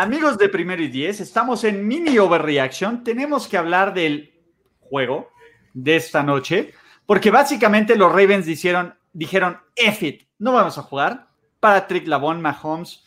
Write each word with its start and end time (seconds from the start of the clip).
Amigos 0.00 0.38
de 0.38 0.48
Primero 0.48 0.82
y 0.82 0.88
Diez, 0.88 1.20
estamos 1.20 1.62
en 1.62 1.86
mini 1.86 2.18
overreaction. 2.18 3.04
Tenemos 3.04 3.46
que 3.46 3.58
hablar 3.58 3.92
del 3.92 4.32
juego 4.78 5.28
de 5.74 5.96
esta 5.96 6.22
noche, 6.22 6.72
porque 7.04 7.30
básicamente 7.30 7.96
los 7.96 8.10
Ravens 8.10 8.46
dijeron, 8.46 8.94
dijeron, 9.12 9.58
F 9.76 10.06
it, 10.06 10.22
no 10.38 10.54
vamos 10.54 10.78
a 10.78 10.82
jugar. 10.84 11.28
Patrick 11.60 12.06
Lavon 12.06 12.40
Mahomes, 12.40 13.04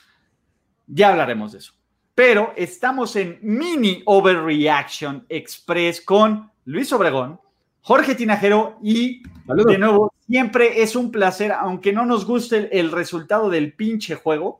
ya 0.85 1.09
hablaremos 1.09 1.53
de 1.53 1.57
eso. 1.57 1.73
Pero 2.13 2.53
estamos 2.55 3.15
en 3.15 3.39
mini 3.41 4.03
overreaction 4.05 5.25
express 5.29 5.99
con 5.99 6.51
Luis 6.65 6.93
Obregón, 6.93 7.41
Jorge 7.81 8.13
Tinajero 8.13 8.77
y 8.83 9.23
de 9.47 9.79
nuevo, 9.79 10.13
siempre 10.27 10.83
es 10.83 10.95
un 10.95 11.09
placer, 11.09 11.53
aunque 11.53 11.91
no 11.91 12.05
nos 12.05 12.23
guste 12.23 12.69
el 12.79 12.91
resultado 12.91 13.49
del 13.49 13.73
pinche 13.73 14.13
juego, 14.13 14.59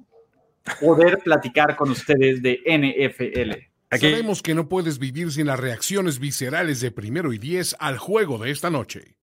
poder 0.79 1.19
platicar 1.19 1.75
con 1.75 1.91
ustedes 1.91 2.41
de 2.41 2.59
NFL. 2.65 3.73
Sabemos 3.97 4.41
que 4.41 4.55
no 4.55 4.67
puedes 4.67 4.97
vivir 4.97 5.31
sin 5.31 5.47
las 5.47 5.59
reacciones 5.59 6.19
viscerales 6.19 6.81
de 6.81 6.91
primero 6.91 7.31
y 7.33 7.37
diez 7.37 7.75
al 7.79 7.97
juego 7.97 8.37
de 8.37 8.51
esta 8.51 8.69
noche. 8.69 9.17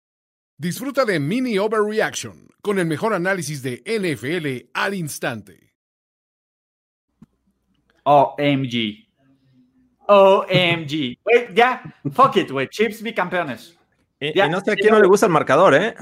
Disfruta 0.58 1.04
de 1.04 1.20
Mini 1.20 1.58
Overreaction 1.58 2.48
con 2.60 2.78
el 2.78 2.86
mejor 2.86 3.14
análisis 3.14 3.62
de 3.62 3.82
NFL 3.86 4.70
al 4.74 4.94
instante. 4.94 5.72
OMG. 8.02 9.06
OMG. 10.06 11.18
ya, 11.54 11.82
fuck 12.12 12.36
it, 12.36 12.50
güey. 12.50 12.68
Chips 12.68 13.02
bicampeones. 13.02 13.78
Y, 14.20 14.38
y 14.38 14.48
no 14.48 14.60
sé 14.60 14.72
a 14.72 14.74
quién 14.74 14.92
no 14.92 15.00
le 15.00 15.06
gusta 15.06 15.26
el 15.26 15.32
marcador, 15.32 15.74
¿eh? 15.74 15.94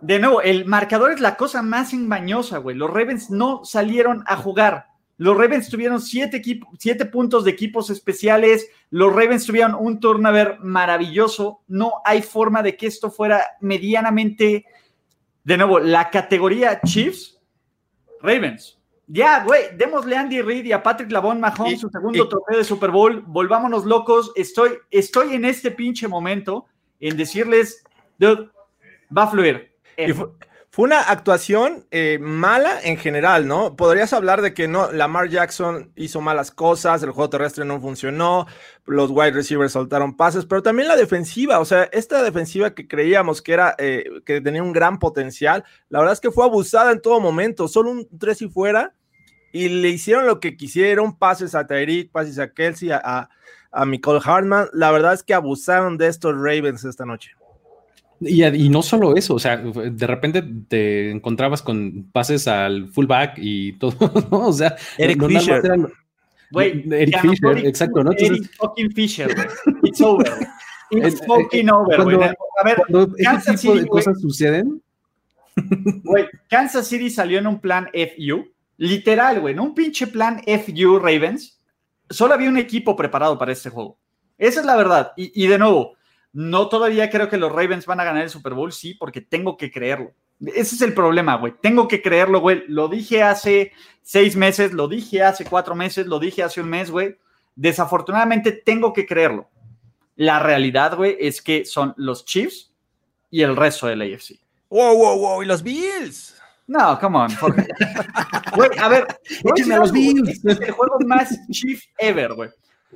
De 0.00 0.18
nuevo, 0.18 0.42
el 0.42 0.66
marcador 0.66 1.12
es 1.12 1.20
la 1.20 1.36
cosa 1.36 1.62
más 1.62 1.92
engañosa, 1.92 2.58
güey. 2.58 2.76
Los 2.76 2.90
Ravens 2.90 3.30
no 3.30 3.64
salieron 3.64 4.24
a 4.26 4.36
jugar. 4.36 4.86
Los 5.18 5.36
Ravens 5.36 5.70
tuvieron 5.70 6.02
siete, 6.02 6.42
siete 6.78 7.06
puntos 7.06 7.44
de 7.44 7.50
equipos 7.50 7.88
especiales. 7.88 8.68
Los 8.90 9.14
Ravens 9.14 9.46
tuvieron 9.46 9.74
un 9.74 9.98
turnover 9.98 10.58
maravilloso. 10.60 11.62
No 11.68 11.94
hay 12.04 12.20
forma 12.20 12.62
de 12.62 12.76
que 12.76 12.86
esto 12.86 13.10
fuera 13.10 13.42
medianamente. 13.60 14.66
De 15.42 15.56
nuevo, 15.56 15.78
la 15.78 16.10
categoría 16.10 16.80
Chiefs, 16.82 17.40
Ravens. 18.20 18.78
Ya, 19.06 19.44
güey, 19.44 19.76
démosle 19.76 20.16
a 20.16 20.20
Andy 20.20 20.42
Reid 20.42 20.64
y 20.64 20.72
a 20.72 20.82
Patrick 20.82 21.10
Lavon 21.12 21.40
Mahomes 21.40 21.80
su 21.80 21.88
segundo 21.88 22.28
trofeo 22.28 22.58
de 22.58 22.64
Super 22.64 22.90
Bowl. 22.90 23.22
Volvámonos 23.26 23.86
locos. 23.86 24.32
Estoy, 24.34 24.72
estoy 24.90 25.34
en 25.34 25.44
este 25.44 25.70
pinche 25.70 26.08
momento 26.08 26.66
en 26.98 27.16
decirles, 27.16 27.84
dude, 28.18 28.50
va 29.16 29.22
a 29.22 29.28
fluir 29.28 29.75
fue, 30.70 30.84
una 30.84 31.00
actuación 31.00 31.86
eh, 31.90 32.18
mala 32.20 32.80
en 32.82 32.98
general, 32.98 33.46
¿no? 33.46 33.76
Podrías 33.76 34.12
hablar 34.12 34.42
de 34.42 34.52
que 34.52 34.68
no, 34.68 34.92
Lamar 34.92 35.28
Jackson 35.28 35.90
hizo 35.96 36.20
malas 36.20 36.50
cosas, 36.50 37.02
el 37.02 37.12
juego 37.12 37.30
terrestre 37.30 37.64
no 37.64 37.80
funcionó, 37.80 38.46
los 38.84 39.10
wide 39.10 39.32
receivers 39.32 39.72
soltaron 39.72 40.16
pases, 40.16 40.44
pero 40.44 40.62
también 40.62 40.88
la 40.88 40.96
defensiva, 40.96 41.60
o 41.60 41.64
sea, 41.64 41.84
esta 41.92 42.22
defensiva 42.22 42.74
que 42.74 42.86
creíamos 42.86 43.40
que 43.40 43.52
era, 43.54 43.74
eh, 43.78 44.04
que 44.26 44.40
tenía 44.40 44.62
un 44.62 44.72
gran 44.72 44.98
potencial, 44.98 45.64
la 45.88 46.00
verdad 46.00 46.12
es 46.12 46.20
que 46.20 46.30
fue 46.30 46.44
abusada 46.44 46.92
en 46.92 47.00
todo 47.00 47.20
momento, 47.20 47.68
solo 47.68 47.90
un 47.90 48.08
tres 48.18 48.42
y 48.42 48.48
fuera, 48.48 48.94
y 49.52 49.70
le 49.70 49.88
hicieron 49.88 50.26
lo 50.26 50.40
que 50.40 50.58
quisieron, 50.58 51.16
pases 51.16 51.54
a 51.54 51.66
Tyreek, 51.66 52.12
pases 52.12 52.38
a 52.38 52.52
Kelsey, 52.52 52.90
a, 52.90 53.00
a, 53.02 53.30
a 53.72 53.86
Nicole 53.86 54.20
Hartman, 54.22 54.68
la 54.74 54.90
verdad 54.90 55.14
es 55.14 55.22
que 55.22 55.32
abusaron 55.32 55.96
de 55.96 56.08
estos 56.08 56.34
Ravens 56.34 56.84
esta 56.84 57.06
noche. 57.06 57.30
Y, 58.20 58.68
no 58.70 58.82
solo 58.82 59.14
eso, 59.14 59.34
o 59.34 59.38
sea, 59.38 59.58
de 59.58 60.06
repente 60.06 60.42
te 60.68 61.10
encontrabas 61.10 61.60
con 61.60 62.08
pases 62.12 62.48
al 62.48 62.88
fullback 62.88 63.34
y 63.36 63.72
todo, 63.78 63.96
¿no? 64.30 64.48
O 64.48 64.52
sea, 64.52 64.76
Eric 64.96 65.26
Fisher. 65.26 65.62
Eric 66.52 67.20
Fisher, 67.20 67.66
exacto, 67.66 68.02
¿no? 68.02 68.12
Eric 68.12 68.50
fucking 68.56 68.92
Fisher, 68.92 69.34
It's 69.82 70.00
over. 70.00 70.26
It's 70.90 71.20
fucking 71.26 71.68
over, 71.68 72.04
güey. 72.04 72.16
A 72.22 72.64
ver, 72.64 72.78
Kansas 73.22 73.60
City, 73.60 73.80
de 73.80 73.86
cosas 73.86 74.20
suceden. 74.20 74.80
Güey, 76.04 76.26
Kansas 76.48 76.86
City 76.86 77.10
salió 77.10 77.38
en 77.38 77.46
un 77.48 77.60
plan 77.60 77.88
FU, 77.92 78.46
literal, 78.76 79.40
güey, 79.40 79.52
en 79.52 79.60
un 79.60 79.74
pinche 79.74 80.06
plan 80.06 80.40
FU 80.44 80.98
Ravens. 81.00 81.60
Solo 82.08 82.34
había 82.34 82.48
un 82.48 82.56
equipo 82.56 82.94
preparado 82.94 83.36
para 83.36 83.52
este 83.52 83.68
juego. 83.68 83.98
Esa 84.38 84.60
es 84.60 84.66
la 84.66 84.76
verdad. 84.76 85.12
y 85.16 85.46
de 85.46 85.58
nuevo, 85.58 85.95
no 86.36 86.68
todavía 86.68 87.08
creo 87.08 87.30
que 87.30 87.38
los 87.38 87.50
Ravens 87.50 87.86
van 87.86 87.98
a 87.98 88.04
ganar 88.04 88.22
el 88.22 88.28
Super 88.28 88.52
Bowl, 88.52 88.70
sí, 88.70 88.92
porque 88.92 89.22
tengo 89.22 89.56
que 89.56 89.70
creerlo. 89.70 90.12
Ese 90.38 90.74
es 90.74 90.82
el 90.82 90.92
problema, 90.92 91.36
güey. 91.36 91.54
Tengo 91.62 91.88
que 91.88 92.02
creerlo, 92.02 92.40
güey. 92.40 92.62
Lo 92.68 92.88
dije 92.88 93.22
hace 93.22 93.72
seis 94.02 94.36
meses, 94.36 94.74
lo 94.74 94.86
dije 94.86 95.22
hace 95.22 95.46
cuatro 95.46 95.74
meses, 95.74 96.06
lo 96.06 96.18
dije 96.18 96.42
hace 96.42 96.60
un 96.60 96.68
mes, 96.68 96.90
güey. 96.90 97.16
Desafortunadamente 97.54 98.52
tengo 98.52 98.92
que 98.92 99.06
creerlo. 99.06 99.48
La 100.14 100.38
realidad, 100.38 100.94
güey, 100.94 101.16
es 101.18 101.40
que 101.40 101.64
son 101.64 101.94
los 101.96 102.26
Chiefs 102.26 102.70
y 103.30 103.40
el 103.40 103.56
resto 103.56 103.86
del 103.86 104.02
AFC. 104.02 104.38
Wow, 104.68 104.94
wow, 104.94 105.18
wow. 105.18 105.42
¿Y 105.42 105.46
los 105.46 105.62
Bills? 105.62 106.36
No, 106.66 106.98
come 107.00 107.16
on. 107.16 107.28
Güey, 108.56 108.70
a 108.78 108.88
ver. 108.88 109.06
Échenme 109.54 109.76
a 109.76 109.78
los 109.78 109.92
Bills. 109.92 110.44
Es 110.44 110.60
el 110.60 110.70
juego 110.72 110.98
más 111.06 111.34
Chief 111.50 111.82
ever, 111.96 112.34
güey. 112.34 112.50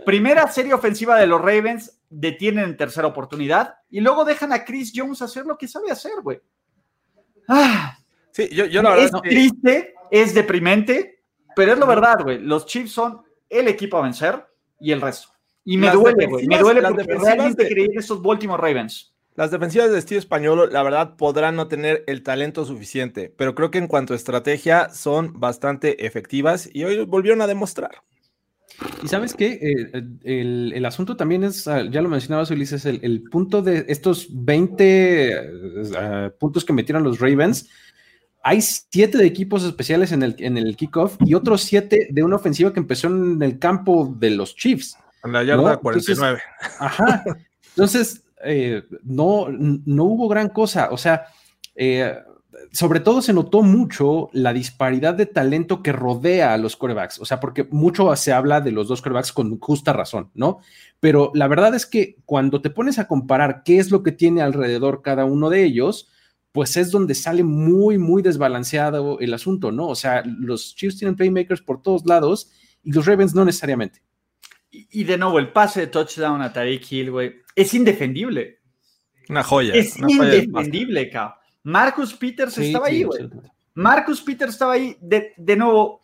Primera 0.05 0.47
serie 0.49 0.75
ofensiva 0.75 1.19
de 1.19 1.27
los 1.27 1.41
Ravens, 1.41 2.00
detienen 2.11 2.65
en 2.65 2.77
tercera 2.77 3.07
oportunidad 3.07 3.77
y 3.89 4.01
luego 4.01 4.25
dejan 4.25 4.53
a 4.53 4.65
Chris 4.65 4.93
Jones 4.95 5.23
hacer 5.23 5.47
lo 5.47 5.57
que 5.57 5.69
sabe 5.69 5.91
hacer, 5.91 6.21
güey. 6.23 6.41
Ah, 7.49 7.97
sí, 8.33 8.49
yo, 8.53 8.67
yo 8.67 8.83
la 8.83 8.91
verdad 8.91 9.07
es 9.07 9.23
triste, 9.23 9.95
es 10.11 10.35
deprimente, 10.35 11.23
pero 11.57 11.73
es 11.73 11.79
la 11.79 11.87
verdad, 11.87 12.23
güey. 12.23 12.39
Los 12.39 12.67
Chiefs 12.67 12.93
son 12.93 13.23
el 13.49 13.69
equipo 13.69 13.97
a 13.97 14.03
vencer 14.03 14.45
y 14.81 14.93
el 14.93 15.01
resto. 15.01 15.29
Y 15.65 15.77
me 15.77 15.91
duele, 15.91 16.27
güey. 16.27 16.47
Me 16.47 16.59
duele 16.59 16.83
porque 16.83 17.05
realmente 17.15 17.65
de... 17.65 17.71
creí 17.71 17.89
esos 17.95 18.21
Baltimore 18.21 18.61
Ravens. 18.61 19.15
Las 19.37 19.51
defensivas 19.51 19.91
de 19.91 20.01
Steve 20.01 20.19
Español, 20.19 20.69
la 20.73 20.83
verdad, 20.83 21.17
podrán 21.17 21.57
no 21.57 21.69
tener 21.69 22.05
el 22.07 22.23
talento 22.23 22.65
suficiente, 22.65 23.33
pero 23.37 23.55
creo 23.55 23.71
que 23.71 23.79
en 23.79 23.87
cuanto 23.87 24.13
a 24.13 24.17
estrategia 24.17 24.89
son 24.91 25.39
bastante 25.39 26.05
efectivas 26.05 26.69
y 26.73 26.85
hoy 26.85 27.05
volvieron 27.05 27.41
a 27.41 27.47
demostrar. 27.47 28.03
Y 29.03 29.09
sabes 29.09 29.35
qué, 29.35 29.59
eh, 30.25 30.73
el, 30.75 30.85
asunto 30.87 31.17
también 31.17 31.45
es, 31.45 31.69
ah, 31.69 31.85
ya 31.91 32.01
lo 32.01 32.09
mencionabas 32.09 32.51
Ulises, 32.51 32.87
el, 32.87 33.01
el 33.03 33.23
punto 33.23 33.63
de 33.63 33.85
estos 33.89 34.29
20 34.31 35.51
ah, 35.97 36.31
puntos 36.39 36.65
que 36.65 36.73
metieron 36.73 37.05
los 37.05 37.21
Ravens, 37.21 37.69
hay 38.43 38.63
siete 38.63 39.19
de 39.19 39.27
equipos 39.27 39.65
especiales 39.65 40.13
en 40.13 40.23
el, 40.23 40.35
en 40.39 40.57
el 40.57 40.77
kickoff 40.77 41.17
y 41.21 41.35
otros 41.35 41.63
siete 41.63 42.09
de 42.11 42.23
una 42.23 42.37
ofensiva 42.37 42.73
que 42.73 42.81
empezó 42.81 43.09
en 43.09 43.43
el 43.43 43.59
campo 43.59 44.15
de 44.19 44.31
los 44.31 44.57
Chiefs. 44.57 44.97
En 45.25 45.33
la 45.33 45.45
yarda 45.45 45.77
49. 45.77 46.41
ajá. 46.79 47.23
Entonces, 47.71 48.23
eh, 48.43 48.83
no, 49.03 49.49
no 49.51 50.05
hubo 50.05 50.29
gran 50.29 50.49
cosa. 50.49 50.89
O 50.91 50.97
sea, 50.97 51.27
eh, 51.75 52.19
sobre 52.73 53.01
todo 53.01 53.23
se 53.23 53.33
notó 53.33 53.63
mucho 53.63 54.29
la 54.33 54.53
disparidad 54.53 55.15
de 55.15 55.27
talento 55.27 55.83
que 55.83 55.93
rodea 55.93 56.53
a 56.53 56.59
los 56.59 56.77
corebacks, 56.77 57.21
o 57.21 57.25
sea, 57.25 57.41
porque 57.41 57.65
mucho 57.71 58.15
se 58.17 58.33
habla 58.33 58.61
de 58.61 58.73
los 58.73 58.89
dos 58.89 59.03
corebacks 59.03 59.33
con 59.33 59.59
justa 59.59 59.93
razón, 59.93 60.31
¿no? 60.35 60.59
Pero 61.01 61.31
la 61.35 61.49
verdad 61.49 61.75
es 61.75 61.87
que 61.87 62.17
cuando 62.25 62.61
te 62.61 62.71
pones 62.71 62.99
a 62.99 63.07
comparar 63.07 63.63
qué 63.65 63.79
es 63.79 63.91
lo 63.91 64.03
que 64.03 64.13
tiene 64.13 64.43
alrededor 64.43 65.03
cada 65.03 65.25
uno 65.25 65.51
de 65.51 65.65
ellos, 65.65 66.09
pues 66.53 66.77
es 66.77 66.91
donde 66.91 67.15
sale 67.15 67.45
muy, 67.45 67.99
muy 67.99 68.23
desbalanceado 68.23 69.19
el 69.21 69.35
asunto, 69.35 69.73
¿no? 69.73 69.89
O 69.89 69.95
sea, 69.95 70.23
los 70.25 70.75
Chiefs 70.75 70.99
tienen 70.99 71.17
playmakers 71.17 71.63
por 71.63 71.83
todos 71.83 72.05
lados 72.07 72.51
y 72.83 72.93
los 72.93 73.07
Ravens 73.07 73.35
no 73.35 73.45
necesariamente. 73.45 74.03
Y, 74.73 75.03
de 75.03 75.19
nuevo, 75.19 75.41
el 75.41 75.51
pase 75.51 75.81
de 75.81 75.87
touchdown 75.89 76.43
a 76.43 76.53
Tariq 76.53 76.93
Hill, 76.93 77.11
güey, 77.11 77.35
es 77.57 77.75
indefendible. 77.75 78.61
Una 79.29 79.43
joya. 79.43 79.75
Es 79.75 79.99
indefendible, 79.99 81.11
cabrón. 81.11 81.40
Marcus 81.63 82.15
Peters 82.15 82.57
estaba 82.59 82.87
ahí, 82.87 83.03
güey. 83.03 83.29
Marcus 83.75 84.21
Peters 84.23 84.53
estaba 84.53 84.75
ahí. 84.75 84.97
De, 85.01 85.35
de, 85.37 85.57
nuevo, 85.57 86.01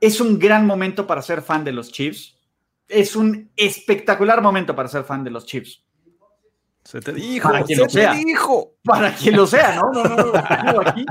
es 0.00 0.20
un 0.20 0.38
gran 0.38 0.66
momento 0.66 1.06
para 1.06 1.22
ser 1.22 1.42
fan 1.42 1.64
de 1.64 1.72
los 1.72 1.90
Chiefs. 1.92 2.38
Es 2.88 3.16
un 3.16 3.50
espectacular 3.56 4.42
momento 4.42 4.74
para 4.74 4.88
ser 4.88 5.04
fan 5.04 5.24
de 5.24 5.30
los 5.30 5.46
Chiefs. 5.46 5.82
Se 6.84 7.00
te 7.00 7.12
dijo, 7.12 7.48
para 7.48 7.64
quien 7.64 7.78
lo 7.78 7.88
sea. 7.88 8.12
dijo. 8.12 8.74
Para 8.82 9.14
quien 9.14 9.36
lo 9.36 9.46
sea, 9.46 9.76
¿no? 9.76 9.92
No, 9.92 10.02
no, 10.02 10.72
no, 10.72 10.80
aquí 10.80 11.04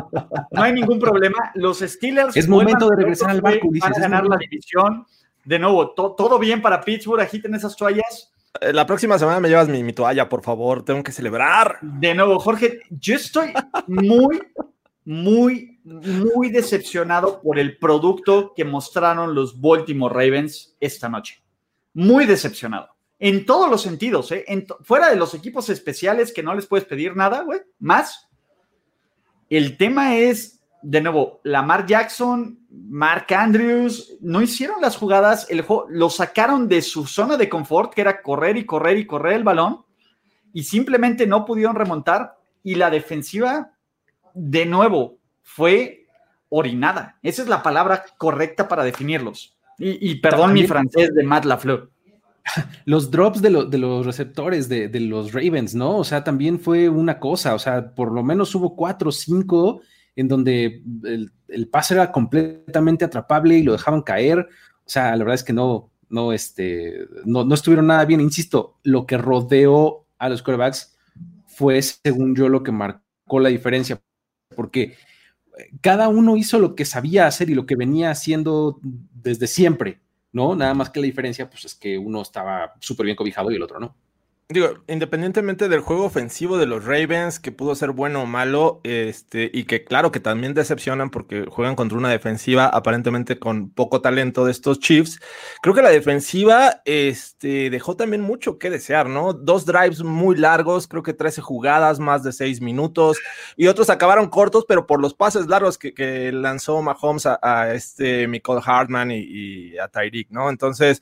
no 0.51 0.61
hay 0.61 0.73
ningún 0.73 0.99
problema. 0.99 1.51
Los 1.55 1.79
Steelers. 1.79 2.35
Es 2.35 2.47
momento 2.47 2.89
de 2.89 2.97
regresar 2.97 3.29
al 3.29 3.41
barco. 3.41 3.69
Van 3.79 3.95
a 3.95 3.99
ganar 3.99 4.25
la 4.25 4.37
división. 4.37 5.05
De 5.45 5.57
nuevo, 5.57 5.91
todo 5.91 6.37
bien 6.37 6.61
para 6.61 6.81
Pittsburgh. 6.81 7.21
Agiten 7.21 7.55
esas 7.55 7.75
toallas. 7.75 8.31
Eh, 8.59 8.73
la 8.73 8.85
próxima 8.85 9.17
semana 9.17 9.39
me 9.39 9.49
llevas 9.49 9.69
mi, 9.69 9.93
toalla, 9.93 10.27
por 10.27 10.43
favor. 10.43 10.83
Tengo 10.83 11.03
que 11.03 11.11
celebrar. 11.11 11.79
De 11.81 12.13
nuevo, 12.13 12.39
Jorge, 12.39 12.81
yo 12.89 13.15
estoy 13.15 13.53
muy, 13.87 14.41
muy, 15.05 15.79
muy 15.83 16.49
decepcionado 16.49 17.41
por 17.41 17.59
el 17.59 17.77
producto 17.77 18.53
que 18.55 18.65
mostraron 18.65 19.33
los 19.33 19.59
Baltimore 19.59 20.13
Ravens 20.13 20.75
esta 20.79 21.07
noche. 21.07 21.41
Muy 21.93 22.25
decepcionado. 22.25 22.89
En 23.19 23.45
todos 23.45 23.69
los 23.69 23.83
sentidos, 23.83 24.31
¿eh? 24.31 24.45
fuera 24.81 25.09
de 25.09 25.15
los 25.15 25.35
equipos 25.35 25.69
especiales 25.69 26.33
que 26.33 26.41
no 26.41 26.55
les 26.55 26.65
puedes 26.65 26.85
pedir 26.85 27.15
nada, 27.15 27.43
güey, 27.43 27.59
más. 27.79 28.27
El 29.47 29.77
tema 29.77 30.17
es 30.17 30.61
de 30.81 31.01
nuevo, 31.01 31.39
Lamar 31.43 31.85
Jackson, 31.85 32.60
Mark 32.73 33.27
Andrews, 33.33 34.17
no 34.21 34.41
hicieron 34.41 34.81
las 34.81 34.95
jugadas, 34.95 35.45
el 35.49 35.65
lo 35.89 36.09
sacaron 36.09 36.69
de 36.69 36.81
su 36.81 37.05
zona 37.05 37.35
de 37.35 37.49
confort, 37.49 37.93
que 37.93 38.01
era 38.01 38.21
correr 38.21 38.55
y 38.55 38.65
correr 38.65 38.97
y 38.97 39.05
correr 39.05 39.33
el 39.33 39.43
balón, 39.43 39.83
y 40.53 40.63
simplemente 40.63 41.27
no 41.27 41.45
pudieron 41.45 41.75
remontar. 41.75 42.37
Y 42.63 42.75
la 42.75 42.89
defensiva, 42.89 43.73
de 44.33 44.65
nuevo, 44.65 45.17
fue 45.41 46.05
orinada. 46.49 47.17
Esa 47.23 47.41
es 47.41 47.49
la 47.49 47.61
palabra 47.61 48.05
correcta 48.17 48.67
para 48.67 48.83
definirlos. 48.83 49.57
Y, 49.77 50.15
perdón 50.15 50.53
mi 50.53 50.67
francés 50.67 51.09
de 51.13 51.23
Matt 51.23 51.45
LaFleur. 51.45 51.89
Los 52.85 53.09
drops 53.09 53.41
de, 53.41 53.65
de 53.65 53.77
los 53.77 54.05
receptores 54.05 54.69
de, 54.69 54.87
de, 54.87 54.99
los 54.99 55.33
Ravens, 55.33 55.75
¿no? 55.75 55.97
O 55.97 56.03
sea, 56.03 56.23
también 56.23 56.59
fue 56.59 56.89
una 56.89 57.19
cosa, 57.19 57.53
o 57.53 57.59
sea, 57.59 57.93
por 57.93 58.11
lo 58.11 58.23
menos 58.23 58.53
hubo 58.55 58.75
cuatro 58.75 59.09
o 59.09 59.11
cinco 59.11 59.81
en 60.15 60.27
donde 60.27 60.83
el, 61.03 61.67
pase 61.69 61.93
era 61.93 62.11
completamente 62.11 63.05
atrapable 63.05 63.57
y 63.57 63.63
lo 63.63 63.73
dejaban 63.73 64.01
caer. 64.01 64.39
O 64.39 64.89
sea, 64.89 65.11
la 65.11 65.23
verdad 65.23 65.35
es 65.35 65.43
que 65.43 65.53
no, 65.53 65.91
no, 66.09 66.33
este, 66.33 67.07
no, 67.25 67.43
no 67.43 67.55
estuvieron 67.55 67.87
nada 67.87 68.05
bien. 68.05 68.21
Insisto, 68.21 68.77
lo 68.83 69.05
que 69.05 69.17
rodeó 69.17 70.05
a 70.17 70.29
los 70.29 70.43
quarterbacks 70.43 70.97
fue, 71.47 71.81
según 71.81 72.35
yo, 72.35 72.49
lo 72.49 72.63
que 72.63 72.71
marcó 72.71 73.39
la 73.39 73.49
diferencia, 73.49 74.01
porque 74.55 74.95
cada 75.81 76.09
uno 76.09 76.37
hizo 76.37 76.59
lo 76.59 76.75
que 76.75 76.85
sabía 76.85 77.27
hacer 77.27 77.49
y 77.49 77.55
lo 77.55 77.65
que 77.65 77.75
venía 77.75 78.11
haciendo 78.11 78.79
desde 78.81 79.47
siempre, 79.47 79.99
¿no? 80.31 80.55
Nada 80.55 80.73
más 80.73 80.89
que 80.89 80.99
la 80.99 81.05
diferencia, 81.05 81.49
pues 81.49 81.65
es 81.65 81.75
que 81.75 81.97
uno 81.97 82.21
estaba 82.21 82.73
súper 82.79 83.05
bien 83.05 83.15
cobijado 83.15 83.51
y 83.51 83.55
el 83.55 83.63
otro 83.63 83.79
no. 83.79 83.95
Digo, 84.51 84.73
independientemente 84.87 85.69
del 85.69 85.79
juego 85.79 86.03
ofensivo 86.03 86.57
de 86.57 86.65
los 86.65 86.83
Ravens, 86.83 87.39
que 87.39 87.53
pudo 87.53 87.73
ser 87.73 87.91
bueno 87.91 88.23
o 88.23 88.25
malo, 88.25 88.81
este, 88.83 89.49
y 89.53 89.63
que 89.63 89.85
claro 89.85 90.11
que 90.11 90.19
también 90.19 90.53
decepcionan 90.53 91.09
porque 91.09 91.45
juegan 91.49 91.77
contra 91.77 91.97
una 91.97 92.09
defensiva 92.09 92.65
aparentemente 92.65 93.39
con 93.39 93.69
poco 93.69 94.01
talento 94.01 94.43
de 94.43 94.51
estos 94.51 94.81
Chiefs, 94.81 95.21
creo 95.61 95.73
que 95.73 95.81
la 95.81 95.89
defensiva 95.89 96.81
este, 96.83 97.69
dejó 97.69 97.95
también 97.95 98.23
mucho 98.23 98.59
que 98.59 98.69
desear, 98.69 99.07
¿no? 99.07 99.31
Dos 99.31 99.65
drives 99.65 100.03
muy 100.03 100.35
largos, 100.35 100.85
creo 100.85 101.01
que 101.01 101.13
13 101.13 101.39
jugadas, 101.41 101.99
más 101.99 102.21
de 102.21 102.33
6 102.33 102.59
minutos, 102.59 103.19
y 103.55 103.67
otros 103.67 103.89
acabaron 103.89 104.27
cortos, 104.27 104.65
pero 104.67 104.85
por 104.85 104.99
los 104.99 105.13
pases 105.13 105.47
largos 105.47 105.77
que, 105.77 106.31
lanzó 106.33 106.81
Mahomes 106.81 107.25
a, 107.25 107.73
este 107.73 108.27
Michael 108.27 108.59
Hartman 108.65 109.11
y, 109.11 109.19
y 109.19 109.77
a 109.77 109.87
Tyreek, 109.87 110.29
¿no? 110.29 110.49
Entonces, 110.49 111.01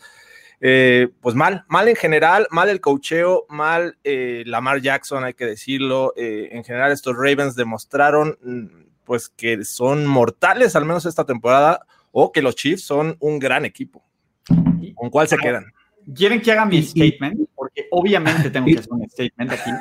eh, 0.61 1.07
pues 1.21 1.35
mal, 1.35 1.63
mal 1.67 1.87
en 1.87 1.95
general, 1.95 2.47
mal 2.51 2.69
el 2.69 2.81
cocheo, 2.81 3.45
mal 3.49 3.97
eh, 4.03 4.43
Lamar 4.45 4.81
Jackson, 4.81 5.23
hay 5.23 5.33
que 5.33 5.45
decirlo. 5.45 6.13
Eh, 6.17 6.49
en 6.51 6.63
general, 6.63 6.91
estos 6.91 7.15
Ravens 7.15 7.55
demostraron 7.55 8.37
mm, 8.41 8.65
pues 9.05 9.29
que 9.29 9.63
son 9.63 10.05
mortales, 10.05 10.75
al 10.75 10.85
menos 10.85 11.05
esta 11.05 11.25
temporada, 11.25 11.85
o 12.11 12.31
que 12.31 12.41
los 12.41 12.55
Chiefs 12.55 12.83
son 12.83 13.15
un 13.19 13.39
gran 13.39 13.65
equipo. 13.65 14.03
¿Con 14.95 15.09
cuál 15.09 15.27
se 15.27 15.37
quedan? 15.37 15.65
¿Quieren 16.13 16.41
que 16.41 16.51
haga 16.51 16.65
mi 16.65 16.81
statement? 16.83 17.49
Porque 17.55 17.87
obviamente 17.91 18.49
tengo 18.49 18.67
que 18.67 18.79
hacer 18.79 18.91
un 18.91 19.09
statement 19.09 19.51
aquí. 19.51 19.71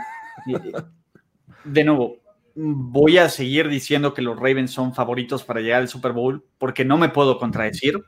De 1.64 1.84
nuevo, 1.84 2.18
voy 2.54 3.18
a 3.18 3.28
seguir 3.28 3.68
diciendo 3.68 4.14
que 4.14 4.22
los 4.22 4.36
Ravens 4.36 4.70
son 4.70 4.94
favoritos 4.94 5.44
para 5.44 5.60
llegar 5.60 5.80
al 5.80 5.88
Super 5.88 6.12
Bowl 6.12 6.44
porque 6.58 6.84
no 6.84 6.96
me 6.96 7.08
puedo 7.08 7.38
contradecir. 7.38 8.02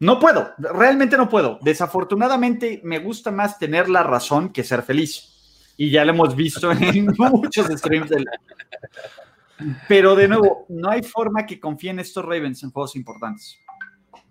No 0.00 0.20
puedo, 0.20 0.52
realmente 0.58 1.16
no 1.16 1.28
puedo. 1.28 1.58
Desafortunadamente 1.62 2.80
me 2.84 3.00
gusta 3.00 3.32
más 3.32 3.58
tener 3.58 3.88
la 3.88 4.02
razón 4.02 4.50
que 4.50 4.62
ser 4.62 4.82
feliz. 4.82 5.72
Y 5.76 5.90
ya 5.90 6.04
lo 6.04 6.12
hemos 6.12 6.36
visto 6.36 6.70
en 6.72 7.06
muchos 7.16 7.66
streams. 7.66 8.10
Del... 8.10 8.26
Pero 9.88 10.14
de 10.14 10.28
nuevo, 10.28 10.66
no 10.68 10.90
hay 10.90 11.02
forma 11.02 11.46
que 11.46 11.58
confíe 11.58 11.90
en 11.90 11.98
estos 11.98 12.24
Ravens 12.24 12.62
en 12.62 12.70
juegos 12.70 12.94
importantes. 12.96 13.58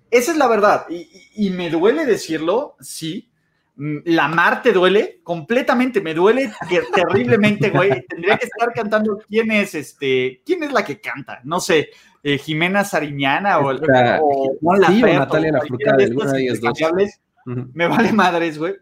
Esa 0.09 0.31
es 0.31 0.37
la 0.37 0.47
verdad. 0.47 0.85
Y, 0.89 1.49
me 1.49 1.69
duele 1.69 2.05
decirlo, 2.05 2.75
sí. 2.79 3.29
La 3.75 4.27
mar 4.27 4.63
te 4.63 4.71
duele 4.71 5.19
completamente, 5.21 6.01
me 6.01 6.13
duele 6.13 6.51
terriblemente, 6.95 7.69
güey. 7.69 8.05
Tendría 8.07 8.37
que 8.37 8.45
estar 8.45 8.73
cantando 8.73 9.19
quién 9.27 9.51
es 9.51 9.75
este, 9.75 10.41
quién 10.45 10.63
es 10.63 10.71
la 10.71 10.83
que 10.83 10.99
canta, 10.99 11.41
no 11.43 11.59
sé, 11.59 11.89
eh, 12.27 12.37
Jimena 12.39 12.83
Sariñana 12.83 13.59
o, 13.59 13.71
Natalia 13.71 15.51
La 15.51 15.61
Me 17.45 17.87
vale 17.87 18.11
madres, 18.11 18.57
güey. 18.57 18.75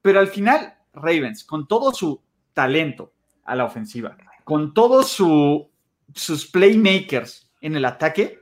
Pero 0.00 0.20
al 0.20 0.28
final, 0.28 0.74
Ravens, 0.94 1.44
con 1.44 1.68
todo 1.68 1.92
su 1.92 2.22
talento 2.54 3.12
a 3.44 3.56
la 3.56 3.66
ofensiva, 3.66 4.16
con 4.44 4.72
todos 4.72 5.08
su, 5.10 5.68
sus 6.14 6.46
playmakers 6.46 7.50
en 7.60 7.76
el 7.76 7.84
ataque, 7.84 8.38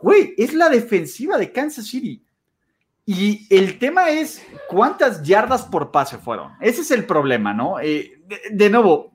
güey, 0.00 0.34
es 0.38 0.54
la 0.54 0.68
defensiva 0.68 1.38
de 1.38 1.50
Kansas 1.50 1.88
City. 1.88 2.22
Y 3.04 3.48
el 3.52 3.80
tema 3.80 4.10
es 4.10 4.46
cuántas 4.68 5.24
yardas 5.24 5.64
por 5.64 5.90
pase 5.90 6.18
fueron. 6.18 6.52
Ese 6.60 6.82
es 6.82 6.92
el 6.92 7.04
problema, 7.04 7.52
¿no? 7.52 7.80
Eh, 7.80 8.22
de, 8.52 8.70
nuevo, 8.70 9.12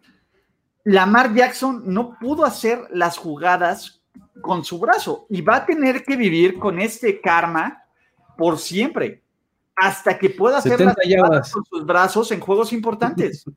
Lamar 0.86 1.34
Jackson 1.34 1.84
no 1.86 2.18
pudo 2.20 2.46
hacer 2.46 2.80
las 2.92 3.18
jugadas 3.18 4.02
con 4.42 4.66
su 4.66 4.80
brazo 4.80 5.26
y 5.30 5.42
va 5.42 5.58
a 5.58 5.66
tener 5.66 6.04
que 6.04 6.16
vivir 6.16 6.60
con 6.60 6.80
este 6.80 7.22
karma 7.22 7.84
por 8.38 8.58
siempre 8.60 9.22
hasta 9.76 10.18
que 10.18 10.30
pueda 10.30 10.58
hacer 10.58 10.80
las 10.80 10.96
jugadas 10.96 11.52
con 11.52 11.66
sus 11.66 11.86
brazos 11.86 12.32
en 12.32 12.40
juegos 12.40 12.74
importantes. 12.74 13.46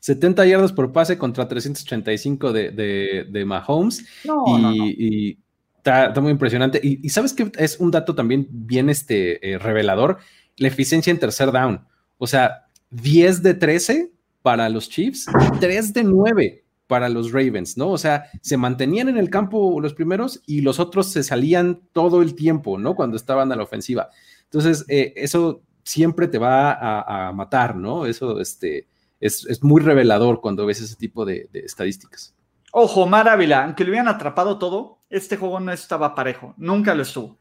70 0.00 0.46
yardas 0.46 0.72
por 0.72 0.92
pase 0.92 1.18
contra 1.18 1.48
385 1.48 2.52
de, 2.52 3.26
de, 3.28 3.44
Mahomes. 3.44 4.04
y, 4.24 5.38
está, 5.76 6.12
muy 6.20 6.30
impresionante. 6.30 6.80
Y, 6.82 7.08
sabes 7.08 7.32
que 7.32 7.50
es 7.56 7.78
un 7.80 7.90
dato 7.90 8.14
también 8.14 8.46
bien 8.50 8.90
este, 8.90 9.52
eh, 9.52 9.58
revelador: 9.58 10.18
la 10.56 10.68
eficiencia 10.68 11.10
en 11.10 11.18
tercer 11.18 11.50
down. 11.52 11.86
O 12.16 12.26
sea, 12.26 12.66
10 12.90 13.42
de 13.42 13.54
13 13.54 14.12
para 14.42 14.68
los 14.68 14.88
Chiefs, 14.88 15.26
3 15.60 15.92
de 15.92 16.04
9 16.04 16.64
para 16.88 17.08
los 17.08 17.32
Ravens, 17.32 17.76
¿no? 17.76 17.90
O 17.90 17.98
sea, 17.98 18.30
se 18.40 18.56
mantenían 18.56 19.08
en 19.08 19.18
el 19.18 19.30
campo 19.30 19.80
los 19.80 19.94
primeros 19.94 20.42
y 20.46 20.62
los 20.62 20.80
otros 20.80 21.12
se 21.12 21.22
salían 21.22 21.82
todo 21.92 22.22
el 22.22 22.34
tiempo, 22.34 22.78
¿no? 22.78 22.96
Cuando 22.96 23.16
estaban 23.16 23.52
a 23.52 23.56
la 23.56 23.62
ofensiva. 23.62 24.08
Entonces, 24.44 24.84
eh, 24.88 25.12
eso 25.14 25.60
siempre 25.84 26.28
te 26.28 26.38
va 26.38 27.28
a, 27.28 27.32
matar, 27.32 27.76
¿no? 27.76 28.06
Eso 28.06 28.40
este, 28.40 28.88
es, 29.20 29.62
muy 29.62 29.80
revelador 29.82 30.40
cuando 30.40 30.66
ves 30.66 30.80
ese 30.80 30.96
tipo 30.96 31.24
de, 31.24 31.48
estadísticas. 31.52 32.34
Ojo, 32.72 33.06
Mar 33.06 33.28
Ávila, 33.28 33.64
aunque 33.64 33.84
le 33.84 33.90
hubieran 33.90 34.08
atrapado 34.08 34.58
todo, 34.58 34.98
este 35.10 35.36
juego 35.36 35.60
no 35.60 35.72
estaba 35.72 36.14
parejo. 36.14 36.54
Nunca 36.56 36.94
lo 36.94 37.02
estuvo. 37.02 37.38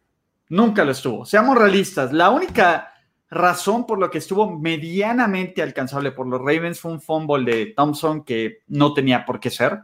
Nunca 0.49 0.85
lo 0.85 0.91
estuvo. 0.91 1.25
Seamos 1.25 1.57
realistas. 1.57 2.13
La 2.13 2.29
única 2.29 2.93
razón 3.29 3.85
por 3.85 3.99
lo 3.99 4.09
que 4.09 4.19
estuvo 4.19 4.57
medianamente 4.57 5.61
alcanzable 5.61 6.11
por 6.11 6.27
los 6.27 6.39
Ravens 6.39 6.79
fue 6.79 6.91
un 6.91 7.01
fumble 7.01 7.51
de 7.51 7.65
Thompson 7.75 8.23
que 8.23 8.59
no 8.67 8.93
tenía 8.93 9.25
por 9.25 9.39
qué 9.39 9.49
ser. 9.49 9.81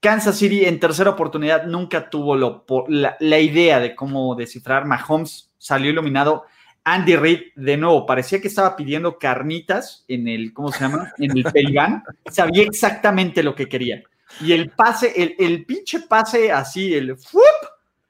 Kansas 0.00 0.36
City 0.38 0.64
en 0.64 0.78
tercera 0.78 1.10
oportunidad 1.10 1.64
nunca 1.64 2.08
tuvo 2.08 2.36
lo, 2.36 2.64
la, 2.88 3.16
la, 3.18 3.38
idea 3.40 3.80
de 3.80 3.96
cómo 3.96 4.36
descifrar. 4.36 4.84
Mahomes 4.84 5.50
salió 5.58 5.90
iluminado. 5.90 6.44
Andy 6.84 7.16
Reid, 7.16 7.40
de 7.56 7.76
nuevo, 7.76 8.06
parecía 8.06 8.40
que 8.40 8.48
estaba 8.48 8.76
pidiendo 8.76 9.18
carnitas 9.18 10.04
en 10.06 10.28
el, 10.28 10.52
¿cómo 10.52 10.70
se 10.70 10.80
llama? 10.80 11.12
En 11.18 11.36
el 11.36 11.44
Peligan. 11.44 12.04
Sabía 12.30 12.62
exactamente 12.62 13.42
lo 13.42 13.54
que 13.54 13.68
quería. 13.68 14.02
Y 14.40 14.52
el 14.52 14.70
pase, 14.70 15.12
el, 15.16 15.34
el 15.38 15.66
pinche 15.66 16.00
pase 16.00 16.52
así, 16.52 16.94
el 16.94 17.16
¡fup! 17.16 17.42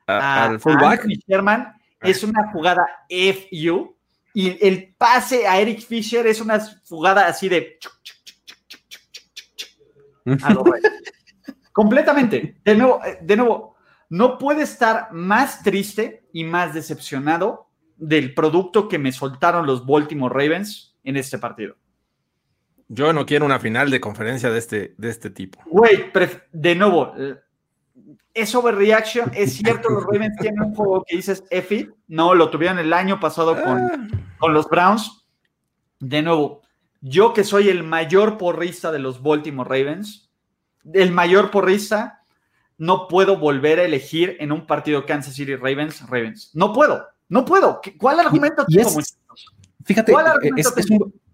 al 0.09 0.61
fullback. 0.61 1.07
Sherman 1.27 1.75
es 2.01 2.23
una 2.23 2.51
jugada 2.53 2.87
FU. 3.09 3.95
Y 4.35 4.65
el 4.67 4.95
pase 4.97 5.47
a 5.47 5.61
Eric 5.61 5.81
Fisher 5.81 6.27
es 6.27 6.41
una 6.41 6.61
jugada 6.89 7.27
así 7.27 7.49
de. 7.49 7.79
Completamente. 11.73 12.61
De 12.65 12.75
nuevo, 12.75 13.05
eh, 13.05 13.19
de 13.23 13.37
nuevo, 13.37 13.77
no 14.11 14.39
puede 14.39 14.63
estar 14.63 15.13
más 15.13 15.63
triste 15.63 16.25
y 16.33 16.45
más 16.45 16.75
decepcionado 16.75 17.69
del 17.97 18.35
producto 18.35 18.89
que 18.89 18.99
me 18.99 19.13
soltaron 19.13 19.67
los 19.67 19.87
Baltimore 19.87 20.35
Ravens 20.35 20.97
en 21.05 21.17
este 21.17 21.39
partido. 21.39 21.77
Yo 22.89 23.13
no 23.13 23.27
quiero 23.27 23.45
una 23.45 23.59
final 23.59 23.91
de 23.91 24.01
conferencia 24.01 24.51
de 24.51 24.59
este, 24.59 24.95
de 24.97 25.11
este 25.11 25.31
tipo. 25.31 25.61
Güey, 25.67 26.11
de 26.53 26.75
nuevo, 26.75 27.13
es 28.35 28.55
overreaction. 28.55 29.31
Es 29.35 29.55
cierto, 29.55 29.89
los 29.91 30.05
Ravens 30.05 30.37
tienen 30.41 30.63
un 30.63 30.75
juego 30.75 31.05
que 31.07 31.17
dices 31.17 31.45
F. 31.51 31.91
No, 32.07 32.35
lo 32.35 32.51
tuvieron 32.51 32.79
el 32.79 32.93
año 32.93 33.21
pasado 33.21 33.55
con, 33.55 33.79
ah. 33.79 34.09
con 34.39 34.53
los 34.53 34.69
Browns. 34.69 35.27
De 36.01 36.23
nuevo, 36.23 36.63
yo 37.01 37.33
que 37.33 37.45
soy 37.45 37.69
el 37.69 37.83
mayor 37.83 38.39
porrista 38.39 38.93
de 38.93 38.99
los 38.99 39.23
Baltimore 39.23 39.69
Ravens, 39.69 40.31
el 40.93 41.13
mayor 41.13 41.51
porrista, 41.51 42.23
no 42.77 43.09
puedo 43.09 43.39
volver 43.39 43.81
a 43.81 43.85
elegir 43.85 44.37
en 44.41 44.53
un 44.53 44.67
partido 44.67 45.05
Kansas 45.05 45.35
City 45.35 45.57
Ravens, 45.57 46.09
Ravens. 46.09 46.51
No 46.55 46.73
puedo, 46.73 47.07
no 47.29 47.45
puedo. 47.45 47.81
¿Cuál 47.99 48.21
argumento 48.21 48.65
Fíjate, 49.85 50.13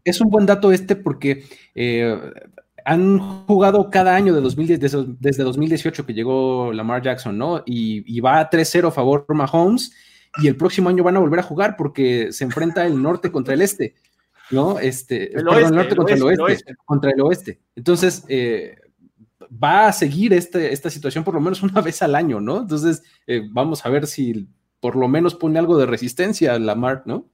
es, 0.04 0.21
un, 0.21 0.30
buen 0.30 0.47
dato 0.47 0.71
este 0.71 0.97
porque 0.97 1.44
eh, 1.75 2.33
han 2.84 3.18
jugado 3.46 3.90
cada 3.90 4.14
año 4.14 4.34
de 4.34 4.40
2010, 4.40 4.80
desde, 4.80 5.04
desde 5.18 5.42
2018 5.42 6.04
que 6.04 6.14
llegó 6.14 6.72
Lamar 6.72 7.02
Jackson, 7.02 7.36
¿no? 7.38 7.62
Y, 7.64 8.04
y 8.06 8.20
va 8.20 8.50
3-0 8.50 8.88
a 8.88 8.90
favor 8.90 9.24
de 9.28 9.34
Mahomes 9.34 9.92
y 10.42 10.48
el 10.48 10.56
próximo 10.56 10.88
año 10.88 11.04
van 11.04 11.16
a 11.16 11.20
volver 11.20 11.40
a 11.40 11.44
jugar 11.44 11.76
porque 11.76 12.32
se 12.32 12.44
enfrenta 12.44 12.86
el 12.86 13.00
norte 13.00 13.30
contra 13.30 13.54
el 13.54 13.62
este, 13.62 13.94
¿no? 14.50 14.78
Este, 14.78 15.28
El 15.28 15.44
perdón, 15.44 15.54
oeste, 15.54 15.68
el 15.68 15.74
norte 15.74 15.90
el 15.90 15.96
contra 15.96 16.14
el 16.16 16.22
oeste, 16.22 16.34
el 16.34 16.40
oeste, 16.40 16.64
oeste. 16.64 16.82
contra 16.84 17.10
el 17.10 17.20
oeste. 17.20 17.60
Entonces, 17.76 18.24
eh, 18.28 18.76
va 19.62 19.86
a 19.86 19.92
seguir 19.92 20.32
este, 20.32 20.72
esta 20.72 20.90
situación 20.90 21.24
por 21.24 21.34
lo 21.34 21.40
menos 21.40 21.62
una 21.62 21.80
vez 21.80 22.02
al 22.02 22.14
año, 22.14 22.40
¿no? 22.40 22.62
Entonces, 22.62 23.02
eh, 23.26 23.42
vamos 23.50 23.84
a 23.86 23.90
ver 23.90 24.06
si 24.06 24.48
por 24.80 24.96
lo 24.96 25.08
menos 25.08 25.34
pone 25.34 25.58
algo 25.58 25.78
de 25.78 25.86
resistencia 25.86 26.54
a 26.54 26.58
Lamar, 26.58 27.02
¿no? 27.06 27.26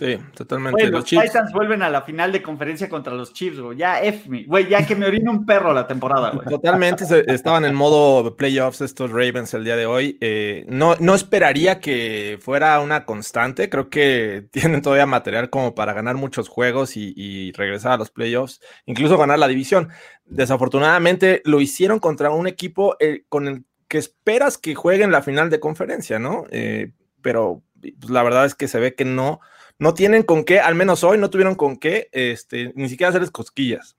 Sí, 0.00 0.18
totalmente. 0.34 0.82
Los 0.84 0.92
los 0.92 1.04
Chiefs. 1.04 1.26
Titans 1.26 1.52
vuelven 1.52 1.82
a 1.82 1.90
la 1.90 2.00
final 2.00 2.32
de 2.32 2.40
conferencia 2.42 2.88
contra 2.88 3.12
los 3.12 3.34
Chiefs, 3.34 3.60
güey. 3.60 3.76
Ya 3.76 4.02
F 4.02 4.30
me. 4.30 4.44
Güey, 4.44 4.66
ya 4.66 4.86
que 4.86 4.96
me 4.96 5.04
orine 5.04 5.28
un 5.30 5.44
perro 5.44 5.74
la 5.74 5.86
temporada, 5.86 6.30
güey. 6.30 6.48
Totalmente 6.48 7.04
se- 7.04 7.30
estaban 7.30 7.66
en 7.66 7.74
modo 7.74 8.34
playoffs 8.34 8.80
estos 8.80 9.10
Ravens 9.10 9.52
el 9.52 9.62
día 9.64 9.76
de 9.76 9.84
hoy. 9.84 10.16
Eh, 10.22 10.64
no, 10.68 10.96
no 11.00 11.14
esperaría 11.14 11.80
que 11.80 12.38
fuera 12.40 12.80
una 12.80 13.04
constante. 13.04 13.68
Creo 13.68 13.90
que 13.90 14.48
tienen 14.52 14.80
todavía 14.80 15.04
material 15.04 15.50
como 15.50 15.74
para 15.74 15.92
ganar 15.92 16.16
muchos 16.16 16.48
juegos 16.48 16.96
y, 16.96 17.12
y 17.14 17.52
regresar 17.52 17.92
a 17.92 17.96
los 17.98 18.10
playoffs, 18.10 18.60
incluso 18.86 19.18
ganar 19.18 19.38
la 19.38 19.48
división. 19.48 19.90
Desafortunadamente 20.24 21.42
lo 21.44 21.60
hicieron 21.60 21.98
contra 22.00 22.30
un 22.30 22.46
equipo 22.46 22.96
eh, 23.00 23.24
con 23.28 23.46
el 23.48 23.64
que 23.86 23.98
esperas 23.98 24.56
que 24.56 24.74
juegue 24.74 25.04
en 25.04 25.12
la 25.12 25.20
final 25.20 25.50
de 25.50 25.60
conferencia, 25.60 26.18
¿no? 26.18 26.44
Eh, 26.50 26.92
pero 27.20 27.62
pues, 27.80 28.10
la 28.10 28.22
verdad 28.22 28.46
es 28.46 28.54
que 28.54 28.66
se 28.68 28.80
ve 28.80 28.94
que 28.94 29.04
no, 29.04 29.40
no 29.80 29.94
tienen 29.94 30.22
con 30.22 30.44
qué, 30.44 30.60
al 30.60 30.74
menos 30.74 31.02
hoy 31.02 31.18
no 31.18 31.30
tuvieron 31.30 31.54
con 31.54 31.78
qué, 31.78 32.08
este, 32.12 32.72
ni 32.76 32.88
siquiera 32.88 33.08
hacerles 33.08 33.30
cosquillas. 33.30 33.96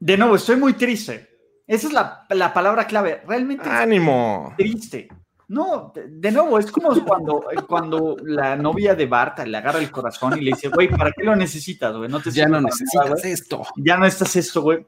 De 0.00 0.16
nuevo, 0.16 0.34
estoy 0.34 0.56
muy 0.56 0.72
triste. 0.72 1.28
Esa 1.66 1.86
es 1.86 1.92
la, 1.92 2.26
la 2.30 2.52
palabra 2.54 2.86
clave. 2.86 3.22
Realmente 3.26 3.68
¡Ánimo! 3.68 4.54
triste. 4.56 5.08
No, 5.52 5.92
de, 5.94 6.32
nuevo, 6.32 6.58
es 6.58 6.72
como 6.72 6.98
cuando, 7.04 7.44
cuando 7.68 8.16
la 8.24 8.56
novia 8.56 8.94
de 8.94 9.04
Bart 9.04 9.40
le 9.40 9.58
agarra 9.58 9.80
el 9.80 9.90
corazón 9.90 10.38
y 10.38 10.40
le 10.40 10.52
dice, 10.52 10.68
güey, 10.68 10.88
¿para 10.88 11.12
qué 11.12 11.22
lo 11.22 11.36
necesitas, 11.36 11.94
güey? 11.94 12.08
No 12.08 12.20
te 12.20 12.30
Ya 12.30 12.46
no 12.46 12.52
nada, 12.52 12.70
necesitas 12.70 13.22
esto. 13.26 13.62
Ya 13.76 13.98
no 13.98 14.06
estás 14.06 14.34
esto, 14.34 14.62
güey. 14.62 14.86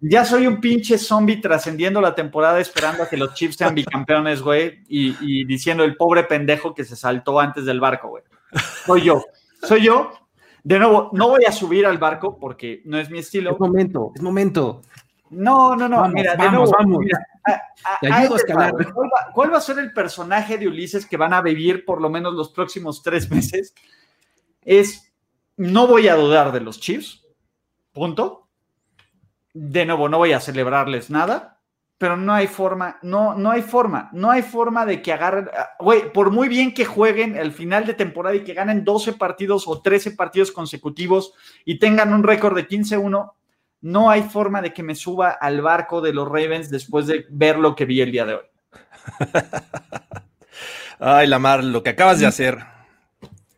Ya 0.00 0.24
soy 0.24 0.48
un 0.48 0.60
pinche 0.60 0.98
zombie 0.98 1.36
trascendiendo 1.36 2.00
la 2.00 2.16
temporada 2.16 2.58
esperando 2.58 3.04
a 3.04 3.08
que 3.08 3.16
los 3.16 3.32
Chiefs 3.34 3.58
sean 3.58 3.76
bicampeones, 3.76 4.42
güey, 4.42 4.82
y, 4.88 5.16
y 5.20 5.44
diciendo 5.44 5.84
el 5.84 5.94
pobre 5.94 6.24
pendejo 6.24 6.74
que 6.74 6.84
se 6.84 6.96
saltó 6.96 7.38
antes 7.38 7.64
del 7.64 7.78
barco, 7.78 8.08
güey. 8.08 8.24
Soy 8.84 9.02
yo. 9.02 9.24
Soy 9.62 9.84
yo. 9.84 10.10
De 10.64 10.80
nuevo, 10.80 11.10
no 11.12 11.28
voy 11.28 11.44
a 11.44 11.52
subir 11.52 11.86
al 11.86 11.98
barco 11.98 12.38
porque 12.40 12.82
no 12.86 12.98
es 12.98 13.08
mi 13.08 13.20
estilo. 13.20 13.52
Es 13.52 13.60
momento, 13.60 14.10
es 14.16 14.22
momento. 14.22 14.82
No, 15.32 15.74
no, 15.76 15.88
no. 15.88 15.96
Vamos, 15.96 16.14
mira, 16.14 16.32
de 16.32 16.38
vamos, 16.38 16.70
nuevo, 16.70 16.72
vamos. 16.78 16.98
mira, 17.00 17.26
a- 17.44 17.52
a- 17.52 17.98
Te 18.00 18.12
ayudo 18.12 18.36
escalar. 18.36 18.72
¿Cuál 18.92 19.08
va, 19.08 19.32
cuál 19.32 19.52
va 19.52 19.58
a 19.58 19.62
ser 19.62 19.78
el 19.78 19.92
personaje 19.92 20.58
de 20.58 20.68
Ulises 20.68 21.06
que 21.06 21.16
van 21.16 21.32
a 21.32 21.40
vivir 21.40 21.84
por 21.84 22.00
lo 22.00 22.08
menos 22.10 22.34
los 22.34 22.50
próximos 22.50 23.02
tres 23.02 23.30
meses? 23.30 23.74
Es, 24.62 25.12
no 25.56 25.86
voy 25.86 26.08
a 26.08 26.14
dudar 26.16 26.52
de 26.52 26.60
los 26.60 26.78
Chiefs, 26.80 27.24
punto. 27.92 28.48
De 29.54 29.84
nuevo, 29.84 30.08
no 30.08 30.18
voy 30.18 30.32
a 30.32 30.40
celebrarles 30.40 31.10
nada, 31.10 31.60
pero 31.98 32.16
no 32.16 32.32
hay 32.32 32.46
forma, 32.46 32.98
no, 33.02 33.34
no 33.34 33.50
hay 33.50 33.60
forma, 33.62 34.08
no 34.12 34.30
hay 34.30 34.40
forma 34.42 34.86
de 34.86 35.02
que 35.02 35.12
agarren, 35.12 35.50
ah, 35.56 35.70
güey, 35.78 36.10
por 36.12 36.30
muy 36.30 36.48
bien 36.48 36.72
que 36.72 36.84
jueguen 36.86 37.36
el 37.36 37.52
final 37.52 37.84
de 37.86 37.94
temporada 37.94 38.34
y 38.34 38.44
que 38.44 38.54
ganen 38.54 38.82
12 38.84 39.12
partidos 39.12 39.64
o 39.68 39.82
13 39.82 40.12
partidos 40.12 40.52
consecutivos 40.52 41.34
y 41.66 41.78
tengan 41.78 42.12
un 42.14 42.22
récord 42.22 42.54
de 42.56 42.66
15-1, 42.66 43.32
no 43.82 44.08
hay 44.08 44.22
forma 44.22 44.62
de 44.62 44.72
que 44.72 44.82
me 44.82 44.94
suba 44.94 45.30
al 45.30 45.60
barco 45.60 46.00
de 46.00 46.14
los 46.14 46.26
Ravens 46.26 46.70
después 46.70 47.06
de 47.06 47.26
ver 47.28 47.58
lo 47.58 47.74
que 47.74 47.84
vi 47.84 48.00
el 48.00 48.12
día 48.12 48.24
de 48.24 48.34
hoy. 48.34 48.44
Ay, 50.98 51.26
Lamar, 51.26 51.64
lo 51.64 51.82
que 51.82 51.90
acabas 51.90 52.20
de 52.20 52.26
hacer. 52.26 52.58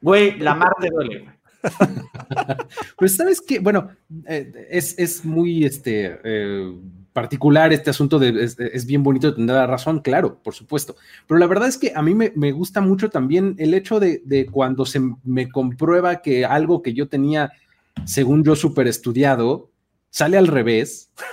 Güey, 0.00 0.38
la 0.38 0.54
mar 0.54 0.73
de 0.81 0.88
duele. 0.88 1.19
güey. 1.21 1.35
Pero 2.99 3.09
sabes 3.09 3.40
que, 3.40 3.59
bueno, 3.59 3.90
eh, 4.26 4.69
es, 4.71 4.99
es 4.99 5.25
muy 5.25 5.64
este, 5.64 6.19
eh, 6.25 6.75
particular 7.12 7.73
este 7.73 7.90
asunto 7.90 8.19
de, 8.19 8.45
es, 8.45 8.59
es 8.59 8.87
bien 8.87 9.02
bonito 9.02 9.35
tener 9.35 9.54
la 9.54 9.66
razón, 9.66 10.00
claro, 10.00 10.40
por 10.43 10.54
supuesto. 10.54 10.97
Pero 11.26 11.38
la 11.38 11.47
verdad 11.47 11.69
es 11.69 11.78
que 11.78 11.93
a 11.95 12.02
mí 12.02 12.14
me, 12.14 12.33
me 12.35 12.52
gusta 12.52 12.81
mucho 12.81 13.11
también 13.11 13.54
el 13.59 13.75
hecho 13.75 14.00
de, 14.00 14.23
de 14.25 14.47
cuando 14.47 14.87
se 14.87 15.00
me 15.23 15.50
comprueba 15.50 16.23
que 16.23 16.45
algo 16.45 16.83
que 16.83 16.95
yo 16.95 17.09
tenía, 17.09 17.52
según 18.04 18.43
yo, 18.43 18.57
súper 18.57 18.87
estudiado, 18.88 19.71
sale 20.14 20.37
al 20.38 20.47
revés. 20.47 21.11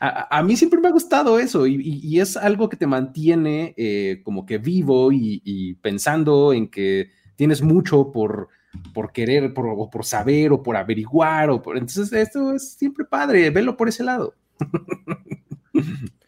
A, 0.00 0.38
a 0.38 0.42
mí 0.42 0.56
siempre 0.56 0.80
me 0.80 0.88
ha 0.88 0.92
gustado 0.92 1.38
eso 1.38 1.66
y, 1.66 1.74
y- 1.76 2.00
y 2.02 2.20
es 2.20 2.36
algo 2.36 2.68
que 2.68 2.76
te 2.76 2.86
mantiene 2.88 3.72
eh, 3.76 4.20
como 4.24 4.44
que 4.44 4.58
vivo 4.58 5.12
y, 5.12 5.40
y 5.44 5.74
pensando 5.74 6.52
en 6.52 6.68
que 6.68 7.10
tienes 7.36 7.62
mucho 7.62 8.10
por, 8.10 8.48
por 8.94 9.12
querer, 9.12 9.54
por, 9.54 9.66
o 9.68 9.88
por 9.90 10.04
saber 10.04 10.52
o 10.52 10.62
por 10.62 10.76
averiguar. 10.76 11.50
O 11.50 11.62
por, 11.62 11.76
entonces, 11.76 12.12
esto 12.12 12.54
es 12.54 12.72
siempre 12.72 13.04
padre, 13.04 13.50
velo 13.50 13.76
por 13.76 13.88
ese 13.88 14.02
lado. 14.02 14.34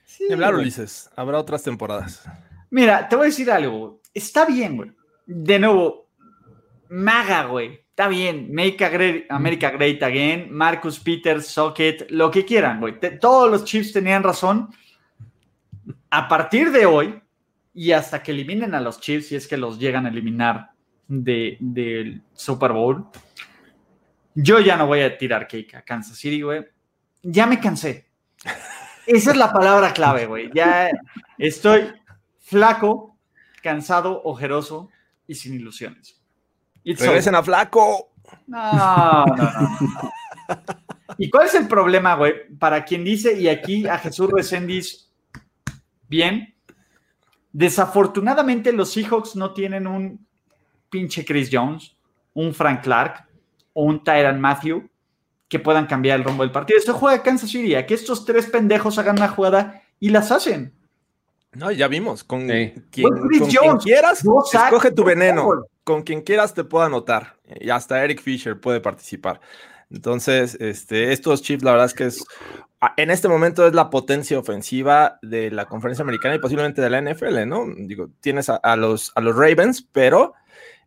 Sí, 0.05 0.31
hablar. 0.33 0.55
Ulises. 0.55 1.11
Habrá 1.17 1.39
otras 1.39 1.63
temporadas. 1.63 2.23
Mira, 2.71 3.09
te 3.09 3.17
voy 3.17 3.25
a 3.25 3.31
decir 3.31 3.51
algo. 3.51 4.01
Está 4.15 4.45
bien, 4.47 4.77
güey. 4.77 4.93
De 5.27 5.59
nuevo, 5.59 6.09
maga, 6.91 7.47
güey. 7.47 7.82
Está 7.93 8.09
bien. 8.09 8.53
Make 8.55 8.83
a 8.85 8.89
great- 8.89 9.27
America 9.31 9.71
Great 9.71 10.03
Again. 10.03 10.51
Marcus 10.51 10.99
Peters, 10.99 11.47
Socket, 11.47 12.11
lo 12.11 12.31
que 12.31 12.45
quieran, 12.45 12.81
güey. 12.81 12.99
Todos 13.21 13.51
los 13.51 13.65
Chiefs 13.65 13.93
tenían 13.93 14.23
razón. 14.23 14.71
A 16.11 16.27
partir 16.27 16.71
de 16.73 16.87
hoy 16.87 17.21
y 17.75 17.93
hasta 17.93 18.23
que 18.23 18.33
eliminen 18.33 18.75
a 18.75 18.81
los 18.81 18.99
Chiefs, 19.01 19.29
si 19.29 19.37
es 19.37 19.47
que 19.47 19.57
los 19.59 19.79
llegan 19.79 20.07
a 20.07 20.09
eliminar 20.09 20.71
de- 21.07 21.59
del 21.61 22.23
Super 22.33 22.73
Bowl, 22.73 23.07
yo 24.35 24.59
ya 24.61 24.77
no 24.77 24.87
voy 24.87 25.01
a 25.03 25.19
tirar 25.19 25.47
cake 25.47 25.75
a 25.75 25.83
Kansas 25.83 26.17
City, 26.17 26.41
güey. 26.41 26.65
Ya 27.23 27.47
me 27.47 27.61
cansé. 27.61 28.09
Esa 29.07 29.31
es 29.33 29.37
la 29.37 29.53
palabra 29.53 29.93
clave, 29.93 30.25
güey. 30.27 30.51
Ya 30.55 30.91
estoy 31.37 31.93
flaco, 32.41 33.19
cansado, 33.63 34.23
ojeroso 34.25 34.89
y 35.27 35.35
sin 35.35 35.55
ilusiones. 35.55 36.22
It's 36.85 37.01
Regresen 37.01 37.35
a 37.35 37.43
Flaco. 37.43 38.13
no, 38.47 39.25
no, 39.27 39.37
no, 39.37 39.53
no. 39.81 40.13
¿Y 41.19 41.31
cuál 41.31 41.47
es 41.47 41.55
el 41.55 41.69
problema, 41.69 42.15
güey? 42.15 42.49
Para 42.59 42.85
quien 42.85 43.05
dice, 43.05 43.39
y 43.39 43.49
aquí 43.49 43.87
a 43.87 43.99
Jesús 43.99 44.31
Reséndiz, 44.31 45.11
bien, 46.09 46.55
desafortunadamente 47.53 48.73
los 48.73 48.93
Seahawks 48.93 49.37
no 49.37 49.53
tienen 49.53 49.87
un 49.87 50.27
pinche 50.91 51.25
Chris 51.25 51.49
Jones, 51.53 51.97
un 52.35 52.55
Frank 52.55 52.83
Clark 52.83 53.27
o 53.73 53.85
un 53.85 54.03
Tyran 54.03 54.41
Matthew 54.41 54.89
que 55.49 55.59
puedan 55.59 55.87
cambiar 55.87 56.19
el 56.19 56.25
rumbo 56.25 56.43
del 56.43 56.53
partido. 56.53 56.79
Esto 56.79 56.95
juega 56.95 57.23
Kansas 57.23 57.51
City, 57.51 57.75
a 57.75 57.87
que 57.87 57.95
estos 57.95 58.25
tres 58.25 58.47
pendejos 58.47 58.99
hagan 58.99 59.17
una 59.17 59.29
jugada 59.29 59.83
y 60.01 60.09
las 60.09 60.33
hacen. 60.33 60.75
No, 61.55 61.71
ya 61.71 61.89
vimos. 61.89 62.25
Con, 62.25 62.49
Sí. 62.49 62.75
quien, 62.91 63.09
con 63.09 63.51
Jones, 63.53 63.85
quieras, 63.85 64.23
sacks, 64.51 64.65
escoge 64.67 64.91
tu 64.91 65.05
veneno. 65.05 65.65
Con 65.85 66.03
quien 66.03 66.23
quieras 66.23 66.55
te 66.55 66.65
puedo 66.65 66.85
anotar. 66.85 67.37
Y 67.61 67.71
hasta 67.71 68.03
Eric 68.03 68.23
Fisher 68.23 68.59
puede 68.59 68.81
participar. 68.81 69.41
Entonces, 69.91 70.57
este, 70.61 71.13
estos 71.13 71.43
Chiefs, 71.43 71.63
la 71.63 71.73
verdad 71.73 71.87
es 71.87 71.95
que 71.95 72.05
es. 72.07 72.25
En 72.97 73.11
este 73.11 73.29
momento 73.29 73.67
es 73.67 73.75
la 73.75 73.91
potencia 73.91 74.39
ofensiva 74.39 75.19
de 75.23 75.51
la 75.51 75.67
conferencia 75.67 76.03
americana 76.03 76.35
y 76.35 76.39
posiblemente 76.41 76.81
de 76.81 76.91
la 76.91 77.01
NFL, 77.01 77.47
¿no? 77.47 77.67
Digo, 77.77 78.09
tienes 78.21 78.49
a, 78.49 78.57
a 78.57 78.75
los, 78.75 79.13
a 79.15 79.21
los 79.21 79.37
Ravens, 79.37 79.87
pero 79.93 80.33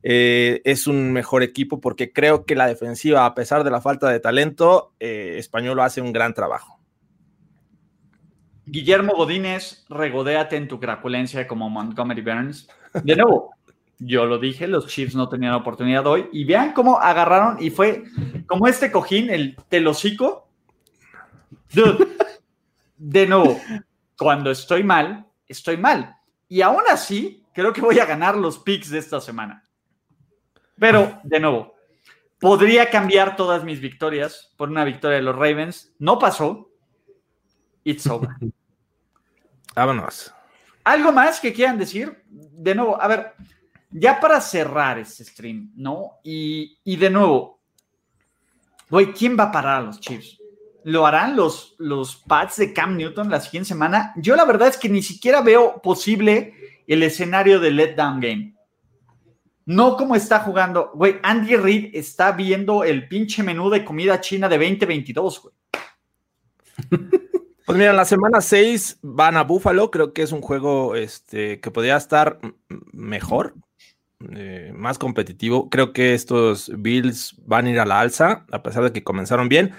eh, 0.03 0.61
es 0.65 0.87
un 0.87 1.13
mejor 1.13 1.41
equipo 1.41 1.79
porque 1.79 2.11
creo 2.11 2.45
que 2.45 2.55
la 2.55 2.67
defensiva, 2.67 3.25
a 3.25 3.33
pesar 3.33 3.63
de 3.63 3.71
la 3.71 3.81
falta 3.81 4.09
de 4.09 4.19
talento, 4.19 4.93
eh, 4.99 5.35
Español 5.37 5.79
hace 5.79 6.01
un 6.01 6.11
gran 6.11 6.33
trabajo. 6.33 6.74
Guillermo 8.65 9.13
Godínez, 9.15 9.85
regodéate 9.89 10.55
en 10.55 10.67
tu 10.67 10.79
crapulencia 10.79 11.47
como 11.47 11.69
Montgomery 11.69 12.21
Burns. 12.21 12.67
De 13.03 13.15
nuevo, 13.15 13.53
yo 13.99 14.25
lo 14.25 14.39
dije, 14.39 14.67
los 14.67 14.87
Chiefs 14.87 15.15
no 15.15 15.29
tenían 15.29 15.53
oportunidad 15.53 16.05
hoy. 16.07 16.27
Y 16.31 16.45
vean 16.45 16.73
cómo 16.73 16.99
agarraron 16.99 17.61
y 17.61 17.69
fue 17.69 18.03
como 18.47 18.67
este 18.67 18.91
cojín, 18.91 19.29
el 19.29 19.55
telocico. 19.69 20.49
De 22.97 23.27
nuevo, 23.27 23.59
cuando 24.17 24.51
estoy 24.51 24.83
mal, 24.83 25.25
estoy 25.47 25.77
mal. 25.77 26.15
Y 26.47 26.61
aún 26.61 26.83
así, 26.89 27.43
creo 27.53 27.73
que 27.73 27.81
voy 27.81 27.99
a 27.99 28.05
ganar 28.05 28.35
los 28.35 28.59
picks 28.59 28.89
de 28.89 28.99
esta 28.99 29.21
semana. 29.21 29.63
Pero, 30.77 31.19
de 31.23 31.39
nuevo, 31.39 31.75
podría 32.39 32.89
cambiar 32.89 33.35
todas 33.35 33.63
mis 33.63 33.79
victorias 33.79 34.53
por 34.57 34.69
una 34.69 34.83
victoria 34.83 35.17
de 35.17 35.23
los 35.23 35.35
Ravens. 35.35 35.93
No 35.99 36.19
pasó. 36.19 36.69
It's 37.83 38.07
over. 38.07 38.29
Vámonos. 39.75 40.33
¿Algo 40.83 41.11
más 41.11 41.39
que 41.39 41.53
quieran 41.53 41.77
decir? 41.77 42.23
De 42.27 42.73
nuevo, 42.73 43.01
a 43.01 43.07
ver, 43.07 43.33
ya 43.91 44.19
para 44.19 44.39
cerrar 44.39 44.99
este 44.99 45.23
stream, 45.23 45.71
¿no? 45.75 46.19
Y, 46.23 46.79
y 46.83 46.95
de 46.95 47.09
nuevo, 47.09 47.55
Güey, 48.89 49.13
¿quién 49.13 49.37
va 49.37 49.45
a 49.45 49.51
parar 49.51 49.81
a 49.81 49.85
los 49.85 49.99
Chiefs? 49.99 50.39
¿Lo 50.83 51.07
harán 51.07 51.35
los, 51.35 51.75
los 51.79 52.15
Pats 52.15 52.57
de 52.57 52.71
Cam 52.71 52.95
Newton 52.95 53.29
la 53.29 53.41
siguiente 53.41 53.69
semana? 53.69 54.13
Yo 54.17 54.35
la 54.35 54.45
verdad 54.45 54.67
es 54.67 54.77
que 54.77 54.89
ni 54.89 55.01
siquiera 55.01 55.41
veo 55.41 55.81
posible 55.81 56.53
el 56.85 57.01
escenario 57.01 57.59
de 57.59 57.71
letdown 57.71 58.19
game. 58.19 58.55
No 59.65 59.97
como 59.97 60.15
está 60.15 60.41
jugando. 60.41 60.91
Güey, 60.93 61.15
Andy 61.23 61.55
Reid 61.55 61.95
está 61.95 62.31
viendo 62.33 62.83
el 62.83 63.07
pinche 63.07 63.41
menú 63.41 63.71
de 63.71 63.83
comida 63.83 64.21
china 64.21 64.47
de 64.47 64.59
2022, 64.59 65.41
güey. 65.41 65.55
Pues 67.65 67.79
mira, 67.79 67.93
la 67.93 68.05
semana 68.05 68.41
6 68.41 68.99
van 69.01 69.37
a 69.37 69.43
Buffalo. 69.43 69.89
Creo 69.89 70.13
que 70.13 70.21
es 70.21 70.31
un 70.31 70.41
juego 70.41 70.95
este, 70.95 71.59
que 71.59 71.71
podría 71.71 71.97
estar 71.97 72.39
mejor, 72.93 73.55
eh, 74.35 74.71
más 74.75 74.99
competitivo. 74.99 75.69
Creo 75.71 75.91
que 75.91 76.13
estos 76.13 76.71
Bills 76.77 77.35
van 77.43 77.65
a 77.65 77.69
ir 77.71 77.79
a 77.79 77.85
la 77.85 78.01
alza, 78.01 78.45
a 78.51 78.61
pesar 78.61 78.83
de 78.83 78.93
que 78.93 79.03
comenzaron 79.03 79.49
bien. 79.49 79.73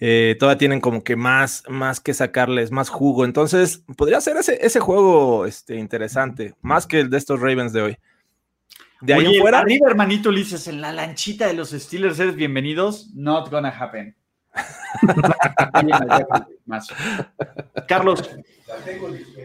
Eh, 0.00 0.36
todavía 0.40 0.58
tienen 0.58 0.80
como 0.80 1.04
que 1.04 1.14
más, 1.14 1.62
más 1.68 2.00
que 2.00 2.12
sacarles, 2.12 2.72
más 2.72 2.88
jugo. 2.88 3.24
Entonces, 3.24 3.84
podría 3.96 4.20
ser 4.20 4.36
ese, 4.36 4.58
ese 4.60 4.80
juego 4.80 5.46
este, 5.46 5.76
interesante, 5.76 6.54
más 6.60 6.88
que 6.88 7.00
el 7.00 7.10
de 7.10 7.18
estos 7.18 7.40
Ravens 7.40 7.72
de 7.72 7.82
hoy. 7.82 7.98
De 9.00 9.14
ahí 9.14 9.26
Oye, 9.26 9.40
fuera. 9.40 9.60
Arriba, 9.60 9.88
hermanito 9.88 10.30
Ulises, 10.30 10.66
en 10.66 10.80
la 10.80 10.92
lanchita 10.92 11.46
de 11.46 11.54
los 11.54 11.70
Steelers 11.70 12.18
eres 12.18 12.34
bienvenidos. 12.34 13.12
Not 13.14 13.48
gonna 13.48 13.68
happen. 13.68 14.16
Carlos. 17.86 18.30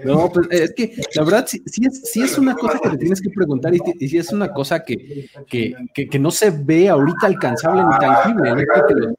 No, 0.04 0.30
pues 0.32 0.48
es 0.52 0.74
que 0.74 0.96
la 1.16 1.24
verdad 1.24 1.46
sí, 1.48 1.62
es, 1.66 2.16
es, 2.16 2.38
una 2.38 2.54
cosa 2.56 2.80
que 2.80 2.90
te 2.90 2.98
tienes 2.98 3.22
que 3.22 3.30
preguntar 3.30 3.74
y, 3.74 4.08
sí 4.08 4.18
es 4.18 4.34
una 4.34 4.52
cosa 4.52 4.84
que, 4.84 5.30
que, 5.48 6.20
no 6.20 6.30
se 6.32 6.52
ve 6.52 6.90
ahorita 6.90 7.28
alcanzable 7.28 7.84
ni 7.84 8.00
tangible. 8.00 8.66
Que 8.88 8.94
los, 8.96 9.14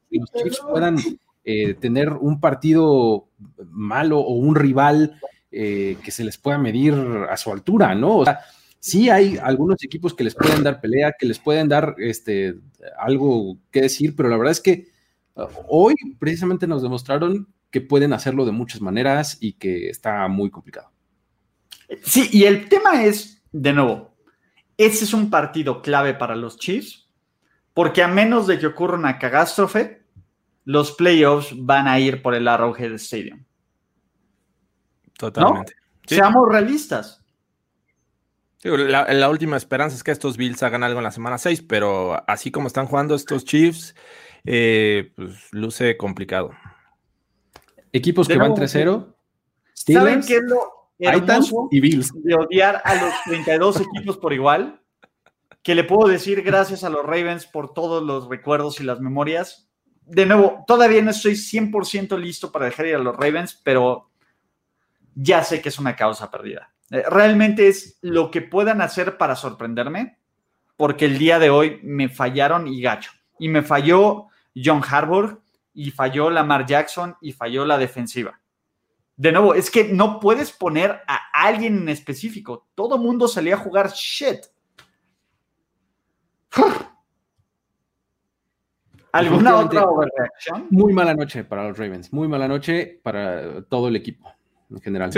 los 0.45 0.59
puedan 0.69 0.97
eh, 1.43 1.73
tener 1.75 2.09
un 2.13 2.39
partido 2.39 3.27
malo 3.69 4.19
o 4.19 4.33
un 4.33 4.55
rival 4.55 5.19
eh, 5.51 5.97
que 6.03 6.11
se 6.11 6.23
les 6.23 6.37
pueda 6.37 6.57
medir 6.57 6.93
a 7.29 7.37
su 7.37 7.51
altura, 7.51 7.95
¿no? 7.95 8.17
O 8.17 8.25
sea, 8.25 8.39
sí 8.79 9.09
hay 9.09 9.37
algunos 9.41 9.83
equipos 9.83 10.13
que 10.13 10.23
les 10.23 10.35
pueden 10.35 10.63
dar 10.63 10.81
pelea, 10.81 11.13
que 11.17 11.25
les 11.25 11.39
pueden 11.39 11.69
dar 11.69 11.95
este, 11.97 12.55
algo 12.97 13.57
que 13.71 13.81
decir, 13.81 14.15
pero 14.15 14.29
la 14.29 14.37
verdad 14.37 14.51
es 14.51 14.61
que 14.61 14.87
hoy 15.67 15.95
precisamente 16.19 16.67
nos 16.67 16.81
demostraron 16.81 17.47
que 17.71 17.81
pueden 17.81 18.13
hacerlo 18.13 18.45
de 18.45 18.51
muchas 18.51 18.81
maneras 18.81 19.37
y 19.39 19.53
que 19.53 19.89
está 19.89 20.27
muy 20.27 20.49
complicado. 20.49 20.91
Sí, 22.03 22.29
y 22.31 22.45
el 22.45 22.69
tema 22.69 23.03
es, 23.03 23.43
de 23.51 23.73
nuevo, 23.73 24.15
ese 24.77 25.03
es 25.03 25.13
un 25.13 25.29
partido 25.29 25.81
clave 25.81 26.13
para 26.13 26.35
los 26.35 26.57
Chiefs, 26.57 27.09
porque 27.73 28.01
a 28.01 28.07
menos 28.07 28.47
de 28.47 28.59
que 28.59 28.67
ocurra 28.67 28.97
una 28.97 29.19
catástrofe, 29.19 30.03
los 30.63 30.93
playoffs 30.93 31.53
van 31.55 31.87
a 31.87 31.99
ir 31.99 32.21
por 32.21 32.33
el 32.33 32.47
Arrowhead 32.47 32.93
Stadium. 32.93 33.43
Totalmente. 35.17 35.73
Seamos 36.05 36.47
realistas. 36.49 37.21
La, 38.63 39.29
última 39.29 39.57
esperanza 39.57 39.95
es 39.95 40.03
que 40.03 40.11
estos 40.11 40.37
Bills 40.37 40.63
hagan 40.63 40.83
algo 40.83 40.99
en 40.99 41.03
la 41.03 41.11
semana 41.11 41.37
6, 41.37 41.63
pero 41.63 42.23
así 42.27 42.49
como 42.49 42.67
están 42.67 42.87
jugando 42.87 43.13
estos 43.13 43.45
Chiefs, 43.45 43.93
eh, 44.45 45.11
pues 45.15 45.51
luce 45.51 45.97
complicado. 45.97 46.51
Equipos 47.91 48.27
que 48.27 48.37
van 48.37 48.53
3-0. 48.53 49.15
¿Saben 49.73 50.21
qué 50.21 50.37
es 50.37 50.43
lo 50.43 50.91
hermoso 50.99 51.67
y 51.71 51.79
Bills. 51.79 52.11
de 52.23 52.35
odiar 52.35 52.81
a 52.83 52.95
los 52.95 53.13
32 53.25 53.81
equipos 53.81 54.17
por 54.17 54.33
igual? 54.33 54.81
Que 55.61 55.75
le 55.75 55.83
puedo 55.83 56.07
decir 56.07 56.41
gracias 56.43 56.83
a 56.83 56.89
los 56.89 57.05
Ravens 57.05 57.45
por 57.45 57.73
todos 57.73 58.03
los 58.03 58.29
recuerdos 58.29 58.79
y 58.79 58.83
las 58.83 58.99
memorias. 58.99 59.69
De 60.05 60.25
nuevo, 60.25 60.63
todavía 60.67 61.01
no 61.01 61.11
estoy 61.11 61.33
100% 61.33 62.17
listo 62.19 62.51
para 62.51 62.65
dejar 62.65 62.85
ir 62.85 62.95
a 62.95 62.99
los 62.99 63.15
Ravens, 63.15 63.59
pero 63.63 64.09
ya 65.15 65.43
sé 65.43 65.61
que 65.61 65.69
es 65.69 65.79
una 65.79 65.95
causa 65.95 66.29
perdida. 66.29 66.71
Eh, 66.91 67.03
realmente 67.09 67.67
es 67.67 67.97
lo 68.01 68.29
que 68.29 68.41
puedan 68.41 68.81
hacer 68.81 69.17
para 69.17 69.35
sorprenderme, 69.35 70.19
porque 70.77 71.05
el 71.05 71.17
día 71.17 71.39
de 71.39 71.49
hoy 71.49 71.79
me 71.81 72.09
fallaron 72.09 72.67
y 72.67 72.81
gacho. 72.81 73.11
Y 73.39 73.49
me 73.49 73.63
falló 73.63 74.27
John 74.55 74.81
Harbour, 74.87 75.41
y 75.73 75.91
falló 75.91 76.29
Lamar 76.29 76.65
Jackson, 76.65 77.15
y 77.21 77.33
falló 77.33 77.65
la 77.65 77.77
defensiva. 77.77 78.39
De 79.17 79.31
nuevo, 79.31 79.53
es 79.53 79.71
que 79.71 79.85
no 79.85 80.19
puedes 80.19 80.51
poner 80.51 81.01
a 81.07 81.19
alguien 81.33 81.77
en 81.77 81.89
específico. 81.89 82.67
Todo 82.75 82.97
mundo 82.97 83.27
salía 83.27 83.55
a 83.55 83.59
jugar 83.59 83.91
shit. 83.93 84.39
¿Alguna 89.13 89.57
otra 89.57 89.83
overreacción? 89.83 90.67
Muy 90.69 90.91
mala 90.91 91.13
noche 91.13 91.45
para 91.45 91.67
los 91.67 91.77
Ravens, 91.77 92.11
muy 92.11 92.27
mala 92.27 92.49
noche 92.49 92.99
para 93.01 93.61
todo 93.63 93.87
el 93.87 93.95
equipo 93.95 94.29
en 94.69 94.81
general. 94.81 95.09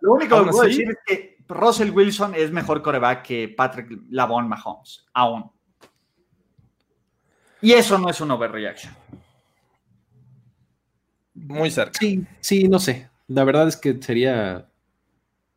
lo 0.00 0.12
único 0.12 0.42
que 0.44 0.50
puedo 0.50 0.66
decir 0.66 0.88
es 0.88 0.96
que 1.04 1.36
Russell 1.48 1.90
Wilson 1.90 2.34
es 2.34 2.50
mejor 2.50 2.80
coreback 2.80 3.22
que 3.22 3.52
Patrick 3.54 3.90
Lavon 4.08 4.48
Mahomes, 4.48 5.04
aún. 5.12 5.50
Y 7.62 7.72
eso 7.72 7.96
no 7.96 8.10
es 8.10 8.20
un 8.20 8.30
overreaction. 8.32 8.92
Muy 11.34 11.70
cerca. 11.70 11.98
Sí, 11.98 12.24
sí, 12.40 12.68
no 12.68 12.78
sé. 12.78 13.08
La 13.28 13.44
verdad 13.44 13.68
es 13.68 13.76
que 13.76 14.02
sería 14.02 14.66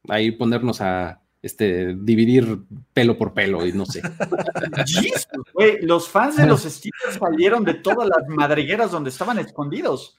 ahí 0.08 0.32
ponernos 0.32 0.82
a 0.82 1.22
este, 1.42 1.96
dividir 1.96 2.60
pelo 2.94 3.18
por 3.18 3.34
pelo 3.34 3.66
y 3.66 3.74
no 3.74 3.86
sé. 3.86 4.02
los 5.82 6.08
fans 6.08 6.38
de 6.38 6.46
los 6.46 6.62
Steelers 6.62 7.20
salieron 7.20 7.64
de 7.64 7.74
todas 7.74 8.08
las 8.08 8.28
madrigueras 8.28 8.92
donde 8.92 9.10
estaban 9.10 9.40
escondidos. 9.40 10.18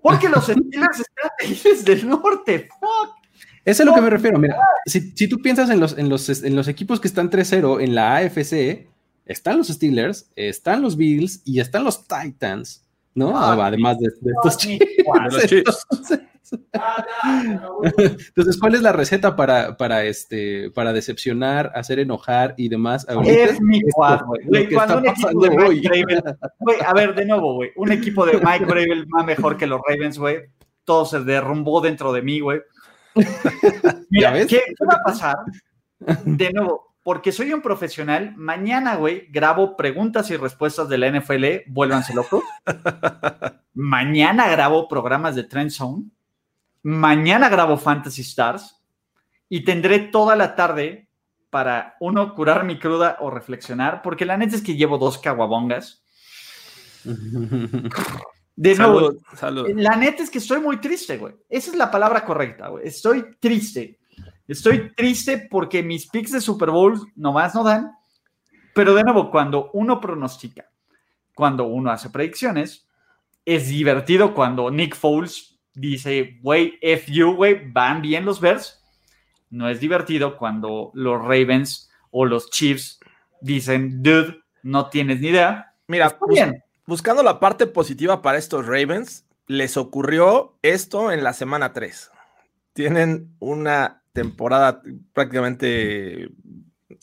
Porque 0.00 0.28
los 0.28 0.44
Steelers 0.44 1.00
están 1.00 1.64
desde 1.64 1.92
el 1.92 2.08
norte. 2.08 2.68
Fuck. 2.80 3.16
Eso 3.64 3.82
es 3.82 3.88
a 3.88 3.90
lo 3.90 3.94
que 3.94 4.00
me 4.00 4.10
refiero. 4.10 4.38
Mira, 4.38 4.56
si, 4.86 5.28
tú 5.28 5.42
piensas 5.42 5.70
en 5.70 5.80
los, 5.80 5.98
en, 5.98 6.08
los, 6.08 6.28
en 6.28 6.54
los 6.54 6.68
equipos 6.68 7.00
que 7.00 7.08
están 7.08 7.30
3-0 7.30 7.82
en 7.82 7.96
la 7.96 8.16
AFC, 8.16 8.86
están 9.26 9.58
los 9.58 9.68
Steelers, 9.68 10.30
están 10.36 10.80
los 10.82 10.96
Bills 10.96 11.42
y 11.44 11.60
están 11.60 11.84
los 11.84 12.06
Titans, 12.06 12.84
¿no? 13.14 13.36
Ah, 13.36 13.66
Además 13.66 13.98
de, 13.98 14.06
estos 14.06 14.56
chicos. 14.56 14.86
Entonces, 18.28 18.58
¿cuál 18.60 18.76
es 18.76 18.82
la 18.82 18.92
receta 18.92 19.34
para, 19.34 19.76
para, 19.76 20.04
este, 20.04 20.70
para 20.70 20.92
decepcionar, 20.92 21.72
hacer 21.74 21.98
enojar 21.98 22.54
y 22.56 22.68
demás? 22.68 23.04
Es 23.24 23.60
mi 23.60 23.82
cuadro, 23.82 24.26
güey. 24.46 24.70
Cuando 24.70 24.98
un 24.98 25.08
equipo 25.08 25.40
de 25.40 25.48
güey, 26.60 26.76
a 26.86 26.92
ver, 26.92 27.14
de 27.14 27.24
nuevo, 27.24 27.54
güey, 27.54 27.70
un 27.76 27.90
equipo 27.90 28.24
de 28.24 28.34
Mike 28.34 28.64
Bravel 28.66 29.06
más 29.08 29.26
mejor 29.26 29.56
que 29.56 29.66
los 29.66 29.80
Ravens, 29.86 30.18
güey. 30.18 30.38
Todo 30.84 31.04
se 31.04 31.20
derrumbó 31.20 31.80
dentro 31.80 32.12
de 32.12 32.22
mí, 32.22 32.38
güey. 32.38 32.60
Mira, 34.10 34.32
¿qué, 34.46 34.46
¿qué 34.46 34.86
va 34.88 34.94
a 34.94 35.02
pasar? 35.02 35.36
De 36.24 36.52
nuevo, 36.52 36.85
porque 37.06 37.30
soy 37.30 37.52
un 37.52 37.62
profesional, 37.62 38.34
mañana, 38.36 38.96
güey, 38.96 39.28
grabo 39.30 39.76
preguntas 39.76 40.28
y 40.32 40.36
respuestas 40.36 40.88
de 40.88 40.98
la 40.98 41.08
NFL, 41.08 41.68
vuélvanse 41.68 42.12
locos. 42.12 42.42
mañana 43.74 44.48
grabo 44.48 44.88
programas 44.88 45.36
de 45.36 45.44
Trend 45.44 45.70
Zone 45.70 46.06
Mañana 46.82 47.48
grabo 47.48 47.76
Fantasy 47.76 48.22
Stars 48.22 48.82
y 49.48 49.62
tendré 49.62 50.00
toda 50.00 50.34
la 50.34 50.56
tarde 50.56 51.08
para, 51.48 51.94
uno, 52.00 52.34
curar 52.34 52.64
mi 52.64 52.76
cruda 52.80 53.18
o 53.20 53.30
reflexionar, 53.30 54.02
porque 54.02 54.26
la 54.26 54.36
neta 54.36 54.56
es 54.56 54.62
que 54.62 54.74
llevo 54.74 54.98
dos 54.98 55.18
caguabongas. 55.18 56.02
De 58.56 58.74
nuevo, 58.74 59.12
la 59.76 59.94
neta 59.94 60.24
es 60.24 60.30
que 60.30 60.38
estoy 60.38 60.60
muy 60.60 60.78
triste, 60.78 61.18
güey. 61.18 61.36
Esa 61.48 61.70
es 61.70 61.76
la 61.76 61.88
palabra 61.88 62.24
correcta, 62.24 62.66
güey. 62.66 62.88
Estoy 62.88 63.36
triste. 63.38 64.00
Estoy 64.48 64.92
triste 64.94 65.48
porque 65.50 65.82
mis 65.82 66.08
picks 66.08 66.32
de 66.32 66.40
Super 66.40 66.70
Bowl 66.70 67.10
nomás 67.16 67.54
no 67.54 67.64
dan. 67.64 67.92
Pero 68.74 68.94
de 68.94 69.02
nuevo, 69.02 69.30
cuando 69.30 69.70
uno 69.72 70.00
pronostica, 70.00 70.70
cuando 71.34 71.64
uno 71.64 71.90
hace 71.90 72.10
predicciones, 72.10 72.86
es 73.44 73.68
divertido 73.68 74.34
cuando 74.34 74.70
Nick 74.70 74.94
Foles 74.96 75.58
dice, 75.74 76.38
güey, 76.42 76.78
F 76.80 77.12
you, 77.12 77.34
güey, 77.34 77.70
van 77.70 78.02
bien 78.02 78.24
los 78.24 78.40
Bears. 78.40 78.82
No 79.50 79.68
es 79.68 79.80
divertido 79.80 80.36
cuando 80.36 80.90
los 80.94 81.20
Ravens 81.20 81.90
o 82.10 82.24
los 82.24 82.50
Chiefs 82.50 83.00
dicen, 83.40 84.02
dude, 84.02 84.40
no 84.62 84.90
tienes 84.90 85.20
ni 85.20 85.28
idea. 85.28 85.74
Mira, 85.86 86.18
bien. 86.28 86.62
buscando 86.86 87.22
la 87.22 87.38
parte 87.38 87.66
positiva 87.66 88.22
para 88.22 88.38
estos 88.38 88.66
Ravens, 88.66 89.24
les 89.46 89.76
ocurrió 89.76 90.58
esto 90.62 91.12
en 91.12 91.22
la 91.22 91.32
semana 91.32 91.72
3. 91.72 92.10
Tienen 92.72 93.34
una 93.38 94.02
temporada 94.16 94.82
prácticamente 95.12 96.30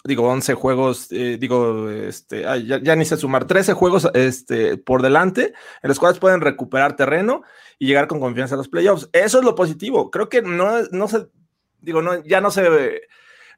digo, 0.04 0.28
11 0.28 0.54
juegos, 0.54 1.12
eh, 1.12 1.38
digo, 1.39 1.89
este, 1.89 2.41
ya, 2.41 2.95
ni 2.95 3.06
sé 3.06 3.17
sumar, 3.17 3.45
13 3.45 3.73
juegos 3.73 4.10
este, 4.13 4.78
por 4.78 5.02
delante, 5.02 5.54
en 5.82 5.88
los 5.88 5.99
cuales 5.99 6.19
pueden 6.19 6.41
recuperar 6.41 6.95
terreno 6.95 7.43
y 7.80 7.88
llegar 7.88 8.08
con 8.08 8.19
confianza 8.19 8.56
a 8.56 8.58
los 8.58 8.67
playoffs. 8.67 9.10
Eso 9.13 9.39
es 9.39 9.45
lo 9.45 9.56
positivo. 9.56 10.12
Creo 10.12 10.30
que 10.30 10.41
no, 10.41 10.82
no 10.91 11.08
se, 11.08 11.28
digo, 11.80 12.02
no, 12.02 12.23
ya 12.23 12.41
no 12.41 12.52
se 12.52 13.02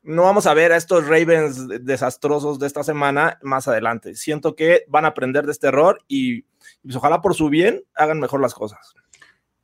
no 0.04 0.22
vamos 0.22 0.46
a 0.46 0.54
ver 0.54 0.72
a 0.72 0.78
estos 0.78 1.08
Ravens 1.08 1.68
desastrosos 1.84 2.60
de 2.60 2.68
esta 2.68 2.84
semana 2.84 3.40
más 3.42 3.68
adelante. 3.68 4.14
Siento 4.14 4.56
que 4.56 4.84
van 4.88 5.06
a 5.06 5.10
aprender 5.10 5.48
de 5.48 5.52
este 5.52 5.68
error 5.68 5.98
y 6.08 6.44
pues, 6.84 6.96
ojalá 6.96 7.22
por 7.22 7.34
su 7.34 7.50
bien 7.50 7.84
hagan 7.96 8.20
mejor 8.20 8.40
las 8.40 8.54
cosas. 8.54 8.94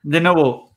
De 0.02 0.20
nuevo, 0.20 0.76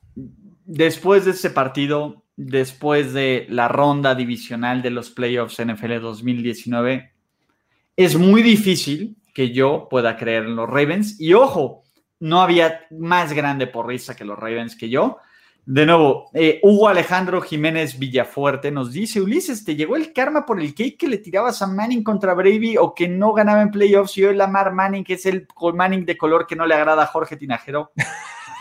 después 0.65 1.25
de 1.25 1.31
este 1.31 1.49
partido, 1.49 2.24
después 2.37 3.13
de 3.13 3.45
la 3.49 3.67
ronda 3.67 4.15
divisional 4.15 4.81
de 4.81 4.91
los 4.91 5.09
playoffs 5.09 5.63
NFL 5.63 6.01
2019, 6.01 7.11
es 7.95 8.17
muy 8.17 8.43
difícil 8.43 9.15
que 9.33 9.51
yo 9.51 9.87
pueda 9.89 10.17
creer 10.17 10.45
en 10.45 10.55
los 10.55 10.69
Ravens. 10.69 11.19
Y 11.19 11.33
ojo, 11.33 11.83
no 12.19 12.41
había 12.41 12.81
más 12.91 13.33
grande 13.33 13.67
porrista 13.67 14.15
que 14.15 14.25
los 14.25 14.37
Ravens 14.37 14.75
que 14.75 14.89
yo. 14.89 15.17
De 15.65 15.85
nuevo, 15.85 16.29
eh, 16.33 16.59
Hugo 16.61 16.87
Alejandro 16.87 17.41
Jiménez 17.41 17.97
Villafuerte 17.97 18.69
nos 18.69 18.91
dice, 18.91 19.19
Ulises, 19.19 19.65
¿te 19.65 19.75
llegó 19.75 19.95
el 19.95 20.13
karma 20.13 20.45
por 20.45 20.61
el 20.61 20.75
cake 20.75 20.97
que 20.97 21.07
le 21.07 21.17
tirabas 21.17 21.61
a 21.63 21.67
Manning 21.67 22.03
contra 22.03 22.35
Brady 22.35 22.77
o 22.77 22.93
que 22.93 23.07
no 23.07 23.33
ganaba 23.33 23.63
en 23.63 23.71
playoffs 23.71 24.15
y 24.17 24.25
hoy 24.25 24.35
Lamar 24.35 24.73
Manning, 24.73 25.03
que 25.03 25.15
es 25.15 25.25
el 25.25 25.47
Manning 25.73 26.05
de 26.05 26.17
color 26.17 26.45
que 26.45 26.55
no 26.55 26.67
le 26.67 26.75
agrada 26.75 27.03
a 27.03 27.07
Jorge 27.07 27.35
Tinajero? 27.35 27.91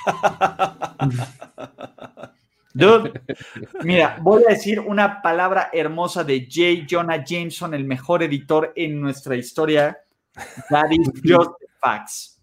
Dude, 2.74 3.22
mira, 3.84 4.18
voy 4.20 4.42
a 4.44 4.50
decir 4.50 4.80
una 4.80 5.22
palabra 5.22 5.70
hermosa 5.72 6.24
de 6.24 6.48
J. 6.50 6.87
Jonah 6.90 7.24
Jameson, 7.24 7.72
el 7.72 7.84
mejor 7.84 8.24
editor 8.24 8.72
en 8.74 9.00
nuestra 9.00 9.37
historia. 9.37 9.96
That 10.68 10.90
is 10.90 11.08
just 11.24 11.52
facts. 11.80 12.42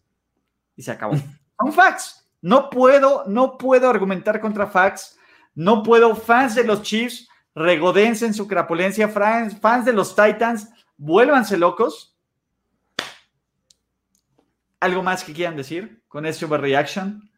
Y 0.76 0.82
se 0.82 0.92
acabó. 0.92 1.16
Son 1.60 1.74
facts. 1.74 2.22
No 2.42 2.70
puedo, 2.70 3.26
no 3.28 3.58
puedo 3.58 3.90
argumentar 3.90 4.40
contra 4.42 4.68
Fax. 4.68 5.18
No 5.54 5.84
puedo. 5.84 6.16
Fans 6.16 6.56
de 6.56 6.64
los 6.64 6.82
Chiefs, 6.82 7.28
regodense 7.54 8.26
en 8.26 8.34
su 8.34 8.48
crapulencia. 8.48 9.08
Fans, 9.10 9.60
fans 9.60 9.86
de 9.86 9.94
los 9.94 10.16
Titans, 10.16 10.70
vuélvanse 10.98 11.58
locos. 11.58 12.18
¿Algo 14.80 15.04
más 15.04 15.24
que 15.24 15.34
quieran 15.34 15.56
decir 15.56 16.02
con 16.08 16.26
este 16.26 16.46
overreaction? 16.46 17.31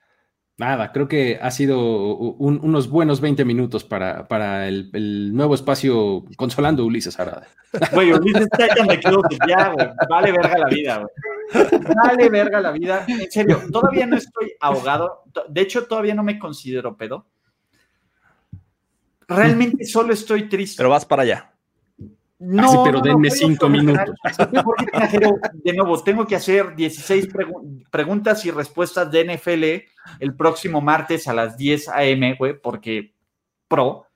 Nada, 0.57 0.91
creo 0.91 1.07
que 1.07 1.39
ha 1.41 1.49
sido 1.49 1.79
unos 1.79 2.87
buenos 2.87 3.21
20 3.21 3.43
minutos 3.43 3.83
para, 3.83 4.27
para 4.27 4.67
el, 4.67 5.33
nuevo 5.33 5.55
espacio 5.55 6.25
consolando 6.37 6.85
Ulises 6.85 7.19
Arada. 7.19 7.47
Güey, 7.91 8.13
Ulises 8.13 8.43
está 8.43 8.67
de 8.67 9.01
ya, 9.47 9.69
güey. 9.69 9.87
Vale 10.07 10.31
verga 10.31 10.57
la 10.59 10.67
vida, 10.67 10.97
güey. 10.99 11.81
Vale 12.05 12.29
verga 12.29 12.61
la 12.61 12.71
vida. 12.71 13.03
En 13.07 13.31
serio, 13.31 13.63
todavía 13.71 14.05
no 14.05 14.15
estoy 14.15 14.53
ahogado. 14.59 15.23
De 15.49 15.61
hecho, 15.61 15.87
todavía 15.87 16.13
no 16.13 16.23
me 16.23 16.37
considero 16.37 16.95
pedo. 16.95 17.25
Realmente 19.27 19.85
solo 19.85 20.13
estoy 20.13 20.47
triste. 20.49 20.77
Pero 20.77 20.89
vas 20.89 21.05
para 21.05 21.23
allá. 21.23 21.52
No, 22.45 22.83
pero 22.83 22.99
denme 22.99 23.31
cinco 23.31 23.69
minutos. 23.69 24.15
de 25.53 25.73
nuevo, 25.73 26.03
tengo 26.03 26.27
que 26.27 26.35
hacer 26.35 26.75
16 26.75 27.29
preguntas 27.89 28.45
y 28.45 28.51
respuestas 28.51 29.09
de 29.09 29.35
NFL 29.35 29.63
el 30.19 30.35
próximo 30.35 30.81
martes 30.81 31.27
a 31.29 31.33
las 31.33 31.55
10 31.57 31.89
a.m., 31.89 32.35
güey, 32.37 32.59
porque 32.59 33.13
pro. 33.67 34.07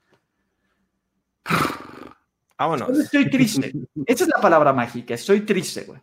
Vámonos. 2.58 2.98
Estoy 2.98 3.30
triste. 3.30 3.72
Esa 4.04 4.24
es 4.24 4.30
la 4.30 4.40
palabra 4.40 4.74
mágica. 4.74 5.14
Estoy 5.14 5.40
triste, 5.42 5.84
güey. 5.84 6.00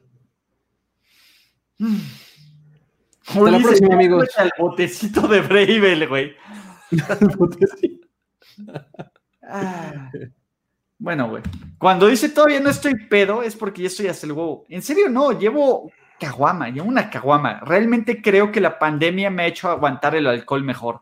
Hasta 3.27 3.51
la 3.51 3.59
próxima, 3.59 3.93
amigos. 3.93 4.29
El 4.37 4.51
botecito 4.57 5.27
de 5.27 5.41
Bravel, 5.41 6.07
güey. 6.07 6.35
el 6.91 7.37
botecito. 7.37 8.07
Ah. 9.43 10.09
Bueno, 10.97 11.29
güey. 11.29 11.43
Cuando 11.77 12.07
dice 12.07 12.29
todavía 12.29 12.59
no 12.59 12.69
estoy 12.69 12.95
pedo, 13.07 13.43
es 13.43 13.55
porque 13.55 13.81
ya 13.81 13.87
estoy 13.87 14.07
hasta 14.07 14.25
el 14.25 14.31
huevo. 14.31 14.65
En 14.69 14.81
serio, 14.81 15.09
no, 15.09 15.37
llevo 15.37 15.91
caguama, 16.19 16.69
llevo 16.69 16.87
una 16.87 17.09
caguama. 17.09 17.59
Realmente 17.61 18.21
creo 18.21 18.51
que 18.51 18.61
la 18.61 18.79
pandemia 18.79 19.29
me 19.29 19.43
ha 19.43 19.47
hecho 19.47 19.69
aguantar 19.69 20.15
el 20.15 20.27
alcohol 20.27 20.63
mejor. 20.63 21.01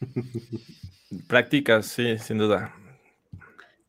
Prácticas, 1.26 1.86
sí, 1.86 2.18
sin 2.18 2.38
duda. 2.38 2.74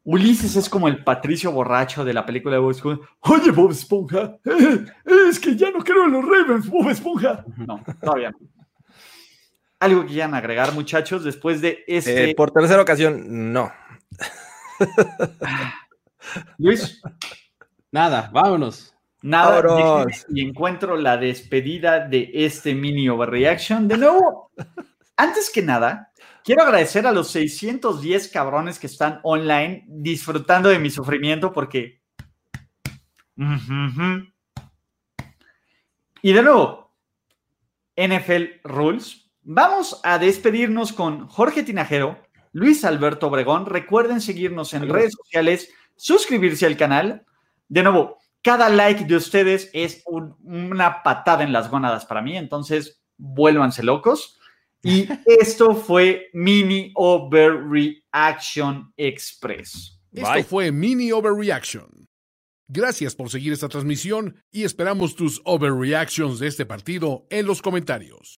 Ulises 0.03 0.55
es 0.55 0.69
como 0.69 0.87
el 0.87 1.03
Patricio 1.03 1.51
borracho 1.51 2.03
de 2.03 2.13
la 2.13 2.25
película 2.25 2.55
de 2.55 2.61
Bob 2.61 2.71
Esponja. 2.71 3.05
Oye, 3.19 3.51
Bob 3.51 3.71
Esponja, 3.71 4.37
es 5.29 5.39
que 5.39 5.55
ya 5.55 5.69
no 5.69 5.79
creo 5.79 6.05
en 6.05 6.13
los 6.13 6.25
Ravens, 6.25 6.67
Bob 6.67 6.89
Esponja. 6.89 7.45
No, 7.57 7.83
todavía 8.01 8.31
no. 8.31 8.39
¿Algo 9.79 10.01
que 10.01 10.07
quieran 10.07 10.33
agregar, 10.33 10.73
muchachos, 10.73 11.23
después 11.23 11.61
de 11.61 11.83
este... 11.87 12.31
Eh, 12.31 12.35
por 12.35 12.51
tercera 12.51 12.81
ocasión, 12.81 13.53
no. 13.53 13.71
Luis. 16.57 17.01
Nada, 17.91 18.29
vámonos. 18.33 18.93
Nada, 19.21 20.05
y 20.29 20.47
encuentro 20.47 20.95
la 20.95 21.17
despedida 21.17 21.99
de 22.07 22.31
este 22.33 22.73
mini 22.73 23.09
overreaction. 23.09 23.87
De 23.87 23.97
nuevo, 23.97 24.51
antes 25.17 25.49
que 25.49 25.61
nada, 25.61 26.13
quiero 26.43 26.63
agradecer 26.63 27.05
a 27.05 27.11
los 27.11 27.29
610 27.31 28.29
cabrones 28.29 28.79
que 28.79 28.87
están 28.87 29.19
online 29.23 29.83
disfrutando 29.87 30.69
de 30.69 30.79
mi 30.79 30.89
sufrimiento 30.89 31.51
porque... 31.51 31.99
Y 36.21 36.33
de 36.33 36.41
nuevo, 36.41 36.93
NFL 37.97 38.61
Rules. 38.63 39.29
Vamos 39.41 39.99
a 40.03 40.17
despedirnos 40.17 40.93
con 40.93 41.27
Jorge 41.27 41.63
Tinajero, 41.63 42.17
Luis 42.51 42.83
Alberto 42.85 43.27
Obregón. 43.27 43.65
Recuerden 43.65 44.21
seguirnos 44.21 44.73
en 44.73 44.89
redes 44.89 45.13
sociales, 45.13 45.69
suscribirse 45.95 46.65
al 46.65 46.77
canal. 46.77 47.25
De 47.67 47.83
nuevo, 47.83 48.17
cada 48.41 48.69
like 48.69 49.05
de 49.05 49.15
ustedes 49.15 49.69
es 49.73 50.03
una 50.41 51.03
patada 51.03 51.43
en 51.43 51.53
las 51.53 51.69
gónadas 51.69 52.05
para 52.05 52.21
mí, 52.21 52.37
entonces 52.37 53.01
vuélvanse 53.17 53.83
locos. 53.83 54.39
Y 54.81 55.07
esto 55.25 55.75
fue 55.75 56.29
Mini 56.33 56.91
Overreaction 56.95 58.93
Express. 58.97 59.99
Esto 60.11 60.43
fue 60.43 60.71
Mini 60.71 61.11
Overreaction. 61.11 62.07
Gracias 62.71 63.15
por 63.15 63.31
seguir 63.31 63.51
esta 63.51 63.67
transmisión 63.67 64.43
y 64.51 64.63
esperamos 64.63 65.15
tus 65.15 65.41
overreactions 65.43 66.37
de 66.37 66.47
este 66.47 66.67
partido 66.67 67.25
en 67.31 67.47
los 67.47 67.63
comentarios. 67.63 68.37